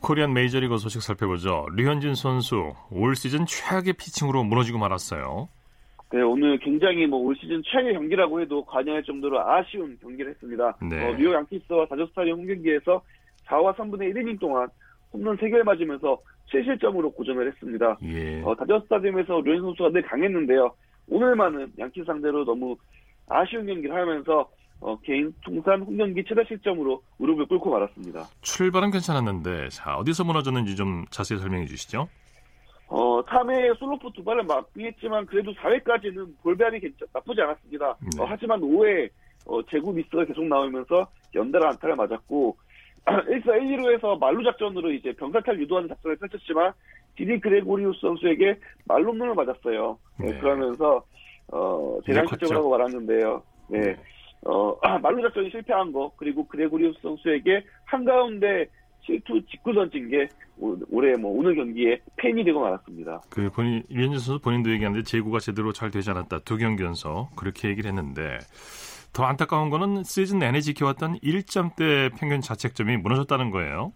코리안 0.02 0.34
메이저리그 0.34 0.78
소식 0.78 1.02
살펴보죠. 1.02 1.66
류현진 1.76 2.16
선수 2.16 2.74
올 2.90 3.14
시즌 3.18 3.46
최악의 3.46 3.94
피칭으로 3.94 4.46
무너지고 4.46 4.78
말았어요. 4.80 5.50
네, 6.14 6.22
오늘 6.22 6.58
굉장히 6.60 7.06
뭐 7.08 7.20
올 7.20 7.36
시즌 7.36 7.62
최악의 7.66 7.94
경기라고 7.96 8.40
해도 8.40 8.64
과언할 8.64 9.04
정도로 9.04 9.42
아쉬운 9.46 9.98
경기를 10.02 10.32
했습니다. 10.32 10.78
네. 10.90 11.04
어, 11.10 11.18
뉴욕 11.18 11.34
양키스와 11.34 11.88
다저 11.88 12.06
스타리움 12.08 12.40
홈경기에서 12.40 13.02
4와 13.48 13.76
3분의 13.76 14.14
1이닝 14.14 14.40
동안 14.40 14.70
홈런 15.12 15.36
3개를 15.36 15.64
맞으면서 15.64 16.18
7실점으로 16.54 17.14
고전을 17.16 17.48
했습니다. 17.52 17.98
예. 18.04 18.42
어, 18.44 18.56
다저 18.56 18.80
스타디움에서 18.86 19.42
류현 19.42 19.62
선수가 19.62 19.90
늘 19.90 20.04
강했는데요. 20.04 20.74
오늘만은 21.10 21.74
양키 21.80 22.04
상대로 22.06 22.46
너무 22.46 22.78
아쉬운 23.28 23.66
경기를 23.66 23.94
하면서 23.94 24.50
어, 24.82 24.98
개인 25.02 25.34
통산 25.44 25.82
홈경기 25.82 26.24
최다 26.28 26.44
실점으로 26.48 27.02
무릎을 27.18 27.48
꿇고 27.48 27.70
말았습니다. 27.72 28.28
출발은 28.42 28.92
괜찮았는데 28.92 29.70
자 29.70 29.96
어디서 29.98 30.24
무너졌는지 30.24 30.76
좀 30.76 31.06
자세히 31.10 31.40
설명해 31.40 31.66
주시죠. 31.66 32.08
어, 32.88 33.24
3회에 33.24 33.78
솔로포 33.80 34.12
두 34.12 34.24
발을 34.24 34.44
막히했지만 34.44 35.26
그래도 35.26 35.52
4회까지는 35.54 36.36
볼배합이 36.44 36.80
괜찮, 36.80 37.08
나쁘지 37.14 37.42
않았습니다. 37.42 37.98
네. 38.00 38.22
어, 38.22 38.26
하지만 38.28 38.62
5회 38.62 39.10
어, 39.48 39.62
제구 39.70 39.92
미스가 39.94 40.26
계속 40.26 40.46
나오면서 40.46 41.08
연달아 41.34 41.70
안타를 41.70 41.96
맞았고 41.96 42.58
1사 43.06 43.62
1, 43.62 43.78
2루에서 43.78 44.20
말루 44.20 44.44
작전으로 44.44 44.92
이제 44.92 45.14
병살타를 45.14 45.62
유도하는 45.62 45.90
작전을 45.90 46.18
펼쳤지만 46.18 46.74
디디 47.16 47.40
그레고리우스 47.40 48.00
선수에게 48.02 48.60
말로 48.86 49.14
눈을 49.14 49.36
맞았어요. 49.36 49.98
네, 50.20 50.32
네. 50.32 50.40
그러면서 50.40 51.04
어 51.52 52.00
대량 52.06 52.26
하고 52.26 52.70
말았는데요. 52.72 53.44
네. 53.70 53.96
어 54.46 54.78
말루 55.02 55.22
작전이 55.24 55.50
실패한 55.50 55.92
거 55.92 56.12
그리고 56.18 56.48
그레고리우스 56.48 57.00
선수에게 57.02 57.64
한가운데 57.86 58.68
실투 59.02 59.40
직구 59.48 59.74
던진 59.74 60.10
게 60.10 60.28
올- 60.58 60.80
올해 60.90 61.14
뭐 61.18 61.32
오늘 61.38 61.56
경기에 61.56 62.00
팬이 62.18 62.44
되고 62.44 62.60
말았습니다. 62.62 63.22
그 63.30 63.50
본인 63.52 63.84
류현진 63.90 64.20
선수 64.20 64.40
본인도 64.42 64.72
얘기하는데 64.72 65.04
제구가 65.04 65.40
제대로 65.40 65.72
잘 65.74 65.92
되지 65.92 66.10
않았다 66.12 66.40
두 66.40 66.58
경기 66.58 66.84
연속 66.84 67.36
그렇게 67.36 67.70
얘기를 67.70 67.88
했는데 67.90 68.38
더 69.14 69.24
안타까운 69.24 69.70
거는 69.70 70.04
시즌 70.04 70.40
내내 70.40 70.60
지켜왔던 70.62 71.20
1점대 71.20 72.18
평균 72.20 72.42
자책점이 72.42 72.98
무너졌다는 72.98 73.50
거예요. 73.52 73.94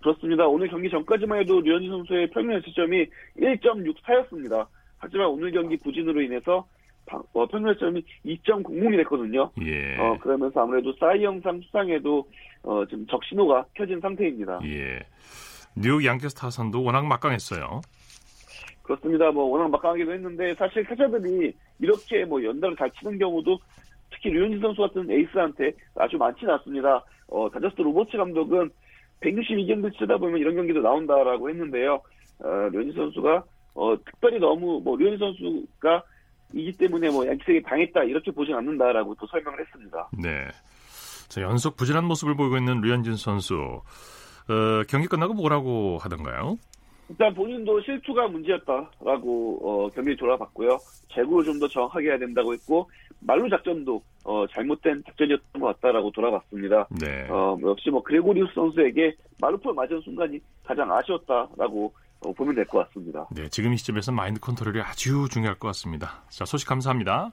그렇습니다. 0.00 0.46
오늘 0.46 0.68
경기 0.68 0.88
전까지만 0.90 1.40
해도 1.40 1.60
류현진 1.60 1.90
선수의 1.90 2.30
평균 2.30 2.60
실점이 2.62 3.06
1.64였습니다. 3.38 4.66
하지만 4.98 5.26
오늘 5.28 5.50
경기 5.52 5.76
부진으로 5.76 6.20
인해서 6.22 6.64
방- 6.64 6.75
어, 7.12 7.46
평균 7.46 7.72
실점이 7.74 8.04
2.00이 8.24 8.96
됐거든요. 8.98 9.50
예. 9.62 9.96
어, 9.98 10.18
그러면서 10.20 10.62
아무래도 10.62 10.92
싸이 10.98 11.22
영상 11.22 11.60
수상에도 11.60 12.28
어, 12.62 12.84
지금 12.86 13.06
적신호가 13.06 13.66
켜진 13.74 14.00
상태입니다. 14.00 14.60
예. 14.64 15.00
뉴욕 15.76 16.04
양키스 16.04 16.34
타선도 16.34 16.82
워낙 16.82 17.06
막강했어요. 17.06 17.80
그렇습니다. 18.82 19.30
뭐 19.30 19.44
워낙 19.44 19.68
막강하기도 19.68 20.12
했는데 20.12 20.54
사실 20.54 20.84
타자들이 20.84 21.52
이렇게 21.80 22.24
뭐 22.24 22.42
연달아 22.42 22.74
잘 22.78 22.90
치는 22.92 23.18
경우도 23.18 23.58
특히 24.10 24.30
류현진 24.30 24.60
선수 24.60 24.82
같은 24.82 25.10
에이스한테 25.10 25.72
아주 25.96 26.16
많지는 26.16 26.54
않습니다. 26.54 27.04
어, 27.28 27.50
다저스 27.50 27.80
로버츠 27.80 28.16
감독은 28.16 28.70
162경기 29.20 29.96
치다 29.98 30.18
보면 30.18 30.38
이런 30.38 30.54
경기도 30.54 30.80
나온다라고 30.80 31.50
했는데요. 31.50 32.00
어, 32.40 32.48
류현진 32.72 32.92
선수가 32.94 33.44
어, 33.74 33.96
특별히 34.04 34.38
너무 34.38 34.80
뭐 34.82 34.96
류현진 34.96 35.18
선수가 35.18 36.02
이기 36.52 36.76
때문에 36.76 37.10
뭐 37.10 37.26
양키스에게 37.26 37.62
당했다 37.62 38.04
이렇게 38.04 38.30
보진 38.30 38.54
않는다라고 38.54 39.14
또 39.16 39.26
설명을 39.26 39.60
했습니다. 39.60 40.08
네. 40.12 40.46
자, 41.28 41.42
연속 41.42 41.76
부진한 41.76 42.04
모습을 42.04 42.36
보이고 42.36 42.56
있는 42.56 42.80
류현진 42.80 43.16
선수. 43.16 43.54
어, 44.48 44.82
경기 44.88 45.08
끝나고 45.08 45.34
뭐라고 45.34 45.98
하던가요? 46.00 46.56
일단 47.08 47.32
본인도 47.34 47.80
실투가 47.82 48.26
문제였다라고 48.28 49.60
어, 49.62 49.90
경기를 49.90 50.16
돌아봤고요. 50.16 50.78
재구를 51.14 51.44
좀 51.44 51.58
더 51.60 51.68
정확하게 51.68 52.08
해야 52.10 52.18
된다고 52.18 52.52
했고 52.52 52.90
말루 53.20 53.48
작전도 53.48 54.02
어, 54.24 54.44
잘못된 54.48 55.02
작전이었던 55.06 55.60
것 55.62 55.66
같다라고 55.80 56.10
돌아봤습니다. 56.10 56.88
네. 57.00 57.26
어, 57.30 57.56
뭐 57.60 57.70
역시 57.70 57.90
뭐 57.90 58.02
그레고리우스 58.02 58.52
선수에게 58.54 59.14
말루폴 59.40 59.74
맞은 59.74 60.00
순간이 60.02 60.38
가장 60.64 60.92
아쉬웠다라고 60.92 61.86
어, 61.86 62.05
보면 62.20 62.54
될 62.54 62.64
것 62.66 62.86
같습니다. 62.88 63.26
네, 63.30 63.48
지금 63.48 63.72
이 63.72 63.76
시점에서 63.76 64.12
마인드 64.12 64.40
컨트롤이 64.40 64.80
아주 64.80 65.28
중요할 65.30 65.58
것 65.58 65.68
같습니다. 65.68 66.22
자, 66.28 66.44
소식 66.44 66.68
감사합니다. 66.68 67.30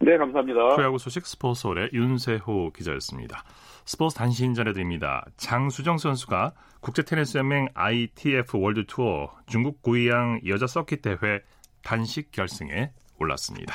네, 0.00 0.16
감사합니다. 0.18 0.74
프로야구 0.74 0.98
소식 0.98 1.24
스포츠서울의 1.26 1.90
윤세호 1.92 2.72
기자였습니다. 2.74 3.44
스포츠 3.84 4.16
단신 4.16 4.54
전해드립니다. 4.54 5.24
장수정 5.36 5.98
선수가 5.98 6.52
국제 6.80 7.02
테니스 7.02 7.38
연맹 7.38 7.68
ITF 7.74 8.58
월드 8.58 8.84
투어 8.86 9.30
중국 9.46 9.80
구이양 9.82 10.40
여자 10.46 10.66
서킷 10.66 11.02
대회 11.02 11.40
단식 11.82 12.32
결승에 12.32 12.90
올랐습니다. 13.20 13.74